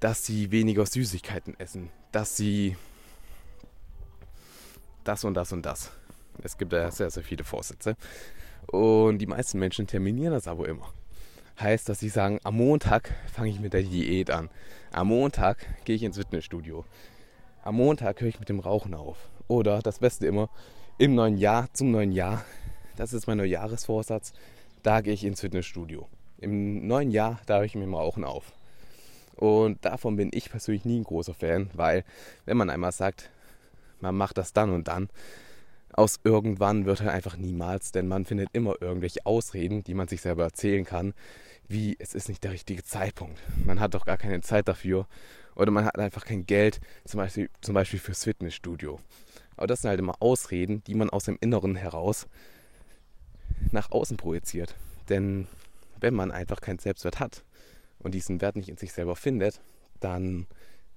Dass 0.00 0.24
sie 0.24 0.50
weniger 0.50 0.86
Süßigkeiten 0.86 1.58
essen. 1.58 1.90
Dass 2.12 2.36
sie 2.36 2.76
das 5.04 5.24
und 5.24 5.34
das 5.34 5.52
und 5.52 5.64
das. 5.64 5.90
Es 6.42 6.58
gibt 6.58 6.72
ja 6.72 6.90
sehr, 6.90 7.10
sehr 7.10 7.22
viele 7.22 7.42
Vorsätze. 7.42 7.96
Und 8.66 9.18
die 9.18 9.26
meisten 9.26 9.58
Menschen 9.58 9.86
terminieren 9.86 10.34
das 10.34 10.46
aber 10.46 10.68
immer. 10.68 10.92
Heißt, 11.60 11.88
dass 11.88 11.98
sie 11.98 12.08
sagen, 12.08 12.38
am 12.44 12.56
Montag 12.56 13.12
fange 13.32 13.50
ich 13.50 13.58
mit 13.58 13.72
der 13.72 13.82
Diät 13.82 14.30
an. 14.30 14.48
Am 14.92 15.08
Montag 15.08 15.66
gehe 15.84 15.96
ich 15.96 16.04
ins 16.04 16.16
Fitnessstudio. 16.16 16.84
Am 17.64 17.74
Montag 17.74 18.20
höre 18.20 18.28
ich 18.28 18.38
mit 18.38 18.48
dem 18.48 18.60
Rauchen 18.60 18.94
auf. 18.94 19.28
Oder 19.48 19.82
das 19.82 19.98
Beste 19.98 20.28
immer, 20.28 20.50
im 20.98 21.16
neuen 21.16 21.36
Jahr, 21.36 21.66
zum 21.72 21.90
neuen 21.90 22.12
Jahr, 22.12 22.44
das 22.96 23.12
ist 23.12 23.26
mein 23.26 23.38
Neujahresvorsatz, 23.38 24.34
da 24.84 25.00
gehe 25.00 25.14
ich 25.14 25.24
ins 25.24 25.40
Fitnessstudio. 25.40 26.06
Im 26.38 26.86
neuen 26.86 27.10
Jahr, 27.10 27.40
da 27.46 27.56
höre 27.56 27.64
ich 27.64 27.74
mit 27.74 27.84
dem 27.84 27.94
Rauchen 27.94 28.22
auf. 28.22 28.52
Und 29.34 29.84
davon 29.84 30.14
bin 30.14 30.30
ich 30.32 30.50
persönlich 30.50 30.84
nie 30.84 31.00
ein 31.00 31.04
großer 31.04 31.34
Fan, 31.34 31.70
weil 31.74 32.04
wenn 32.44 32.56
man 32.56 32.70
einmal 32.70 32.92
sagt, 32.92 33.30
man 34.00 34.16
macht 34.16 34.38
das 34.38 34.52
dann 34.52 34.70
und 34.70 34.86
dann, 34.86 35.08
aus 35.92 36.20
irgendwann 36.22 36.84
wird 36.86 37.00
er 37.00 37.12
einfach 37.12 37.36
niemals, 37.36 37.90
denn 37.90 38.06
man 38.06 38.24
findet 38.24 38.50
immer 38.52 38.80
irgendwelche 38.80 39.26
Ausreden, 39.26 39.82
die 39.82 39.94
man 39.94 40.06
sich 40.06 40.20
selber 40.20 40.44
erzählen 40.44 40.84
kann, 40.84 41.14
wie 41.68 41.96
es 41.98 42.14
ist 42.14 42.28
nicht 42.28 42.42
der 42.44 42.52
richtige 42.52 42.82
Zeitpunkt. 42.82 43.40
Man 43.64 43.78
hat 43.78 43.94
doch 43.94 44.06
gar 44.06 44.16
keine 44.16 44.40
Zeit 44.40 44.68
dafür 44.68 45.06
oder 45.54 45.70
man 45.70 45.84
hat 45.84 45.98
einfach 45.98 46.24
kein 46.24 46.46
Geld, 46.46 46.80
zum 47.04 47.18
Beispiel, 47.18 47.50
zum 47.60 47.74
Beispiel 47.74 48.00
fürs 48.00 48.24
Fitnessstudio. 48.24 48.98
Aber 49.56 49.66
das 49.66 49.82
sind 49.82 49.90
halt 49.90 50.00
immer 50.00 50.20
Ausreden, 50.20 50.82
die 50.84 50.94
man 50.94 51.10
aus 51.10 51.24
dem 51.24 51.36
Inneren 51.40 51.76
heraus 51.76 52.26
nach 53.70 53.90
außen 53.90 54.16
projiziert. 54.16 54.74
Denn 55.08 55.46
wenn 56.00 56.14
man 56.14 56.30
einfach 56.30 56.60
keinen 56.60 56.78
Selbstwert 56.78 57.20
hat 57.20 57.44
und 57.98 58.14
diesen 58.14 58.40
Wert 58.40 58.56
nicht 58.56 58.68
in 58.68 58.76
sich 58.76 58.92
selber 58.92 59.16
findet, 59.16 59.60
dann 60.00 60.46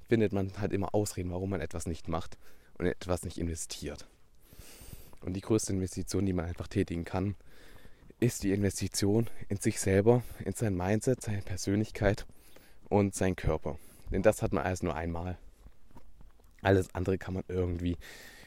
findet 0.07 0.31
man 0.31 0.59
halt 0.59 0.73
immer 0.73 0.93
Ausreden, 0.93 1.31
warum 1.31 1.49
man 1.49 1.61
etwas 1.61 1.87
nicht 1.87 2.07
macht 2.07 2.37
und 2.77 2.85
etwas 2.85 3.23
nicht 3.23 3.37
investiert. 3.37 4.07
Und 5.21 5.33
die 5.33 5.41
größte 5.41 5.73
Investition, 5.73 6.25
die 6.25 6.33
man 6.33 6.45
einfach 6.45 6.67
tätigen 6.67 7.03
kann, 7.05 7.35
ist 8.21 8.43
die 8.43 8.53
Investition 8.53 9.27
in 9.49 9.57
sich 9.57 9.79
selber, 9.79 10.23
in 10.45 10.53
sein 10.53 10.77
Mindset, 10.77 11.21
seine 11.21 11.41
Persönlichkeit 11.41 12.25
und 12.87 13.15
seinen 13.15 13.35
Körper. 13.35 13.77
Denn 14.11 14.21
das 14.21 14.41
hat 14.41 14.53
man 14.53 14.63
alles 14.63 14.83
nur 14.83 14.95
einmal. 14.95 15.37
Alles 16.61 16.93
andere 16.93 17.17
kann 17.17 17.33
man 17.33 17.43
irgendwie 17.47 17.97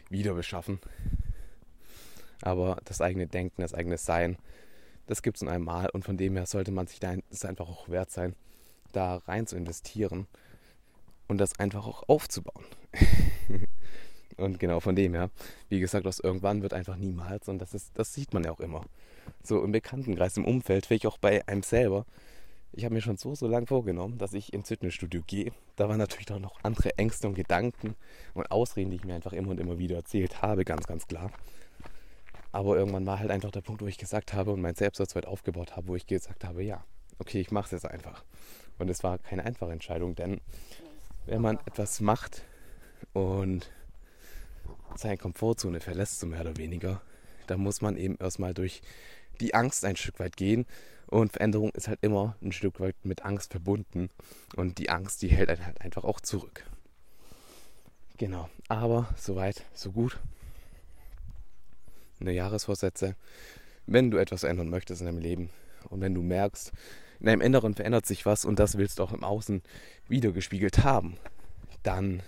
wieder 0.09 0.35
beschaffen. 0.35 0.79
Aber 2.41 2.81
das 2.85 3.01
eigene 3.01 3.27
Denken, 3.27 3.63
das 3.63 3.75
eigene 3.75 3.99
Sein, 3.99 4.39
das 5.07 5.23
gibt 5.23 5.39
es 5.39 5.43
nur 5.43 5.53
einmal. 5.53 5.91
Und 5.91 6.05
von 6.05 6.17
dem 6.17 6.37
her 6.37 6.47
sollte 6.47 6.71
man 6.71 6.87
sich 6.87 7.01
da 7.01 7.17
das 7.31 7.45
einfach 7.45 7.69
auch 7.69 7.89
wert 7.89 8.13
sein, 8.13 8.37
da 8.93 9.17
rein 9.27 9.49
zu 9.49 9.57
investieren 9.57 10.29
und 11.27 11.39
das 11.39 11.59
einfach 11.59 11.85
auch 11.87 12.09
aufzubauen. 12.09 12.65
Und 14.37 14.59
genau 14.59 14.81
von 14.81 14.97
dem 14.97 15.14
her, 15.14 15.31
wie 15.68 15.81
gesagt, 15.81 16.07
aus 16.07 16.18
irgendwann 16.18 16.62
wird 16.62 16.75
einfach 16.75 16.97
niemals. 16.97 17.49
Und 17.49 17.59
das, 17.61 17.75
ist, 17.75 17.92
das 17.94 18.12
sieht 18.12 18.35
man 18.35 18.44
ja 18.44 18.51
auch 18.51 18.61
immer. 18.61 18.85
So 19.42 19.62
im 19.62 19.73
Bekanntenkreis, 19.73 20.37
im 20.37 20.44
Umfeld, 20.44 20.87
vielleicht 20.87 21.07
auch 21.07 21.18
bei 21.18 21.47
einem 21.47 21.62
selber. 21.62 22.05
Ich 22.73 22.85
habe 22.85 22.94
mir 22.94 23.01
schon 23.01 23.16
so, 23.16 23.37
so 23.37 23.47
lange 23.47 23.66
vorgenommen, 23.66 24.18
dass 24.18 24.35
ich 24.35 24.53
ins 24.53 24.68
Fitnessstudio 24.68 25.23
gehe. 25.27 25.53
Da 25.77 25.88
waren 25.88 25.99
natürlich 25.99 26.31
auch 26.33 26.40
noch 26.40 26.59
andere 26.64 26.99
Ängste 26.99 27.29
und 27.29 27.35
Gedanken 27.35 27.94
und 28.35 28.51
Ausreden, 28.51 28.90
die 28.90 28.97
ich 28.97 29.05
mir 29.05 29.14
einfach 29.14 29.33
immer 29.33 29.51
und 29.51 29.61
immer 29.61 29.79
wieder 29.79 29.97
erzählt 29.97 30.42
habe, 30.42 30.64
ganz, 30.64 30.87
ganz 30.87 31.07
klar. 31.07 31.31
Aber 32.51 32.77
irgendwann 32.77 33.07
war 33.07 33.20
halt 33.20 33.31
einfach 33.31 33.53
der 33.53 33.61
Punkt, 33.61 33.83
wo 33.83 33.87
ich 33.87 33.99
gesagt 33.99 34.33
habe 34.33 34.53
und 34.53 34.61
mein 34.61 34.75
Selbstwert 34.75 35.27
aufgebaut 35.27 35.77
habe, 35.77 35.88
wo 35.88 35.97
ich 35.97 36.07
gesagt 36.07 36.44
habe, 36.44 36.64
ja, 36.64 36.85
okay, 37.18 37.40
ich 37.40 37.53
mache 37.53 37.66
es 37.66 37.70
jetzt 37.83 37.87
einfach. 37.87 38.25
Und 38.79 38.90
es 38.90 39.05
war 39.05 39.18
keine 39.18 39.44
einfache 39.44 39.73
Entscheidung, 39.73 40.16
denn 40.16 40.40
wenn 41.27 41.42
man 41.42 41.59
etwas 41.66 42.01
macht 42.01 42.42
und 43.12 43.70
seine 44.98 45.16
Komfortzone 45.16 45.80
verlässt, 45.80 46.20
so 46.20 46.26
mehr 46.26 46.40
oder 46.40 46.57
weniger, 46.57 47.00
da 47.46 47.57
muss 47.57 47.80
man 47.80 47.96
eben 47.96 48.16
erstmal 48.16 48.54
durch 48.54 48.83
die 49.40 49.54
Angst 49.54 49.85
ein 49.85 49.96
Stück 49.96 50.18
weit 50.20 50.37
gehen. 50.37 50.66
Und 51.07 51.33
Veränderung 51.33 51.70
ist 51.70 51.88
halt 51.88 51.98
immer 52.02 52.37
ein 52.42 52.52
Stück 52.52 52.80
weit 52.80 52.96
mit 53.04 53.24
Angst 53.24 53.52
verbunden. 53.52 54.11
Und 54.57 54.78
die 54.78 54.90
Angst, 54.90 55.22
die 55.22 55.28
hält 55.28 55.50
einen 55.50 55.64
halt 55.64 55.80
einfach 55.80 56.04
auch 56.04 56.20
zurück. 56.20 56.64
Genau, 58.16 58.48
aber 58.68 59.09
soweit, 59.16 59.64
so 59.74 59.92
gut. 59.92 60.18
Eine 62.20 62.33
Jahresvorsätze. 62.33 63.16
Wenn 63.87 64.11
du 64.11 64.18
etwas 64.18 64.44
ändern 64.44 64.70
möchtest 64.70 65.02
in 65.02 65.07
deinem 65.07 65.18
Leben 65.18 65.50
und 65.90 66.00
wenn 66.00 66.14
du 66.14 66.22
merkst, 66.22 66.72
in 67.20 67.26
deinem 67.26 67.42
Inneren 67.42 67.74
verändert 67.74 68.07
sich 68.07 68.24
was 68.24 68.44
und 68.44 68.59
das 68.59 68.78
willst 68.78 68.98
du 68.98 69.02
auch 69.02 69.12
im 69.12 69.24
Außen 69.24 69.62
wiedergespiegelt 70.09 70.85
haben, 70.85 71.16
dann 71.83 72.22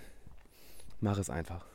mach 0.99 1.17
es 1.17 1.29
einfach 1.29 1.65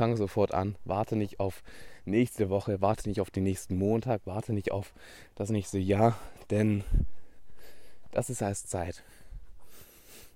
fange 0.00 0.16
sofort 0.16 0.54
an. 0.54 0.76
Warte 0.86 1.14
nicht 1.14 1.40
auf 1.40 1.62
nächste 2.06 2.48
Woche, 2.48 2.80
warte 2.80 3.06
nicht 3.06 3.20
auf 3.20 3.30
den 3.30 3.42
nächsten 3.42 3.76
Montag, 3.76 4.22
warte 4.24 4.54
nicht 4.54 4.72
auf 4.72 4.94
das 5.34 5.50
nächste 5.50 5.78
Jahr, 5.78 6.18
denn 6.48 6.84
das 8.10 8.30
ist 8.30 8.40
erst 8.40 8.70
Zeit. 8.70 9.04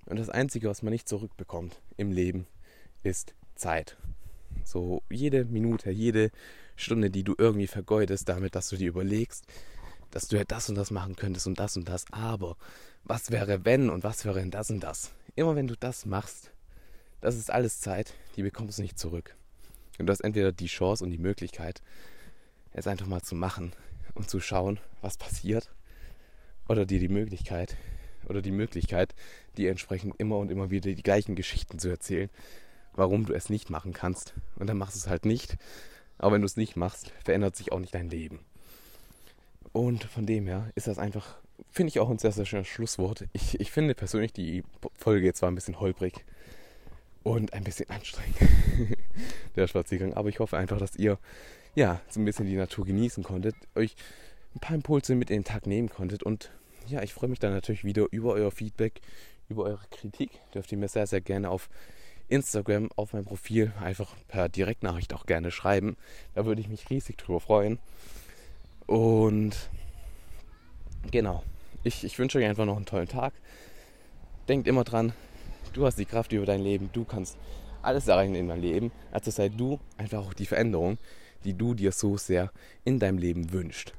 Und 0.04 0.18
das 0.18 0.28
Einzige, 0.28 0.68
was 0.68 0.82
man 0.82 0.92
nicht 0.92 1.08
zurückbekommt 1.08 1.80
im 1.96 2.12
Leben, 2.12 2.46
ist 3.02 3.34
Zeit. 3.54 3.96
So 4.64 5.02
jede 5.08 5.46
Minute, 5.46 5.90
jede 5.90 6.30
Stunde, 6.76 7.08
die 7.08 7.24
du 7.24 7.34
irgendwie 7.38 7.66
vergeudest, 7.66 8.28
damit, 8.28 8.54
dass 8.56 8.68
du 8.68 8.76
dir 8.76 8.88
überlegst, 8.88 9.46
dass 10.10 10.28
du 10.28 10.36
ja 10.36 10.44
das 10.44 10.68
und 10.68 10.74
das 10.74 10.90
machen 10.90 11.16
könntest 11.16 11.46
und 11.46 11.58
das 11.58 11.78
und 11.78 11.88
das, 11.88 12.04
aber 12.10 12.58
was 13.04 13.30
wäre 13.30 13.64
wenn 13.64 13.88
und 13.88 14.04
was 14.04 14.26
wäre 14.26 14.40
denn 14.40 14.50
das 14.50 14.70
und 14.70 14.80
das? 14.80 15.12
Immer 15.36 15.56
wenn 15.56 15.68
du 15.68 15.74
das 15.74 16.04
machst, 16.04 16.50
das 17.22 17.36
ist 17.36 17.50
alles 17.50 17.80
Zeit, 17.80 18.12
die 18.36 18.42
bekommst 18.42 18.76
du 18.76 18.82
nicht 18.82 18.98
zurück. 18.98 19.34
Und 19.98 20.06
du 20.06 20.10
hast 20.10 20.20
entweder 20.20 20.52
die 20.52 20.66
Chance 20.66 21.04
und 21.04 21.10
die 21.10 21.18
Möglichkeit, 21.18 21.82
es 22.72 22.86
einfach 22.86 23.06
mal 23.06 23.22
zu 23.22 23.34
machen 23.34 23.72
und 24.14 24.28
zu 24.28 24.40
schauen, 24.40 24.80
was 25.00 25.16
passiert. 25.16 25.70
Oder 26.68 26.86
dir 26.86 26.98
die 26.98 27.08
Möglichkeit, 27.08 27.76
oder 28.28 28.42
die 28.42 28.50
Möglichkeit, 28.50 29.14
dir 29.56 29.70
entsprechend 29.70 30.14
immer 30.18 30.38
und 30.38 30.50
immer 30.50 30.70
wieder 30.70 30.92
die 30.92 31.02
gleichen 31.02 31.34
Geschichten 31.34 31.78
zu 31.78 31.88
erzählen, 31.88 32.30
warum 32.94 33.26
du 33.26 33.34
es 33.34 33.50
nicht 33.50 33.70
machen 33.70 33.92
kannst. 33.92 34.34
Und 34.56 34.66
dann 34.66 34.78
machst 34.78 34.96
du 34.96 34.98
es 34.98 35.08
halt 35.08 35.26
nicht. 35.26 35.56
Aber 36.18 36.34
wenn 36.34 36.42
du 36.42 36.46
es 36.46 36.56
nicht 36.56 36.76
machst, 36.76 37.12
verändert 37.24 37.56
sich 37.56 37.72
auch 37.72 37.80
nicht 37.80 37.94
dein 37.94 38.08
Leben. 38.08 38.40
Und 39.72 40.04
von 40.04 40.26
dem 40.26 40.46
her 40.46 40.70
ist 40.74 40.86
das 40.86 40.98
einfach, 40.98 41.36
finde 41.70 41.88
ich 41.88 41.98
auch 41.98 42.08
ein 42.08 42.18
sehr, 42.18 42.32
sehr 42.32 42.46
schönes 42.46 42.68
Schlusswort. 42.68 43.24
Ich, 43.32 43.60
ich 43.60 43.72
finde 43.72 43.94
persönlich 43.94 44.32
die 44.32 44.62
Folge 44.96 45.26
jetzt 45.26 45.38
zwar 45.38 45.50
ein 45.50 45.56
bisschen 45.56 45.80
holprig, 45.80 46.24
und 47.24 47.52
ein 47.54 47.64
bisschen 47.64 47.90
anstrengend, 47.90 48.36
der 49.56 49.66
Spaziergang. 49.66 50.14
Aber 50.14 50.28
ich 50.28 50.38
hoffe 50.38 50.56
einfach, 50.56 50.78
dass 50.78 50.94
ihr 50.94 51.18
ja 51.74 52.00
so 52.08 52.20
ein 52.20 52.24
bisschen 52.24 52.46
die 52.46 52.54
Natur 52.54 52.84
genießen 52.84 53.24
konntet, 53.24 53.56
euch 53.74 53.96
ein 54.54 54.60
paar 54.60 54.76
Impulse 54.76 55.16
mit 55.16 55.30
in 55.30 55.38
den 55.38 55.44
Tag 55.44 55.66
nehmen 55.66 55.88
konntet. 55.88 56.22
Und 56.22 56.52
ja, 56.86 57.02
ich 57.02 57.12
freue 57.12 57.30
mich 57.30 57.40
dann 57.40 57.52
natürlich 57.52 57.82
wieder 57.82 58.06
über 58.12 58.34
euer 58.34 58.52
Feedback, 58.52 59.00
über 59.48 59.64
eure 59.64 59.86
Kritik. 59.90 60.30
Dürft 60.52 60.70
ihr 60.70 60.78
mir 60.78 60.88
sehr, 60.88 61.06
sehr 61.06 61.20
gerne 61.20 61.50
auf 61.50 61.68
Instagram, 62.28 62.90
auf 62.94 63.12
mein 63.12 63.24
Profil 63.24 63.72
einfach 63.80 64.14
per 64.28 64.48
Direktnachricht 64.48 65.12
auch 65.14 65.26
gerne 65.26 65.50
schreiben. 65.50 65.96
Da 66.34 66.44
würde 66.46 66.60
ich 66.60 66.68
mich 66.68 66.88
riesig 66.90 67.16
drüber 67.16 67.40
freuen. 67.40 67.78
Und 68.86 69.70
genau, 71.10 71.42
ich, 71.82 72.04
ich 72.04 72.18
wünsche 72.18 72.38
euch 72.38 72.44
einfach 72.44 72.66
noch 72.66 72.76
einen 72.76 72.86
tollen 72.86 73.08
Tag. 73.08 73.32
Denkt 74.48 74.68
immer 74.68 74.84
dran, 74.84 75.14
Du 75.74 75.84
hast 75.84 75.98
die 75.98 76.04
Kraft 76.04 76.32
über 76.32 76.46
dein 76.46 76.62
Leben. 76.62 76.88
Du 76.92 77.04
kannst 77.04 77.36
alles 77.82 78.06
erreichen 78.06 78.36
in 78.36 78.46
deinem 78.46 78.62
Leben. 78.62 78.92
Also 79.10 79.32
sei 79.32 79.48
du 79.48 79.80
einfach 79.98 80.24
auch 80.24 80.32
die 80.32 80.46
Veränderung, 80.46 80.98
die 81.42 81.54
du 81.54 81.74
dir 81.74 81.90
so 81.90 82.16
sehr 82.16 82.52
in 82.84 83.00
deinem 83.00 83.18
Leben 83.18 83.52
wünschst. 83.52 83.92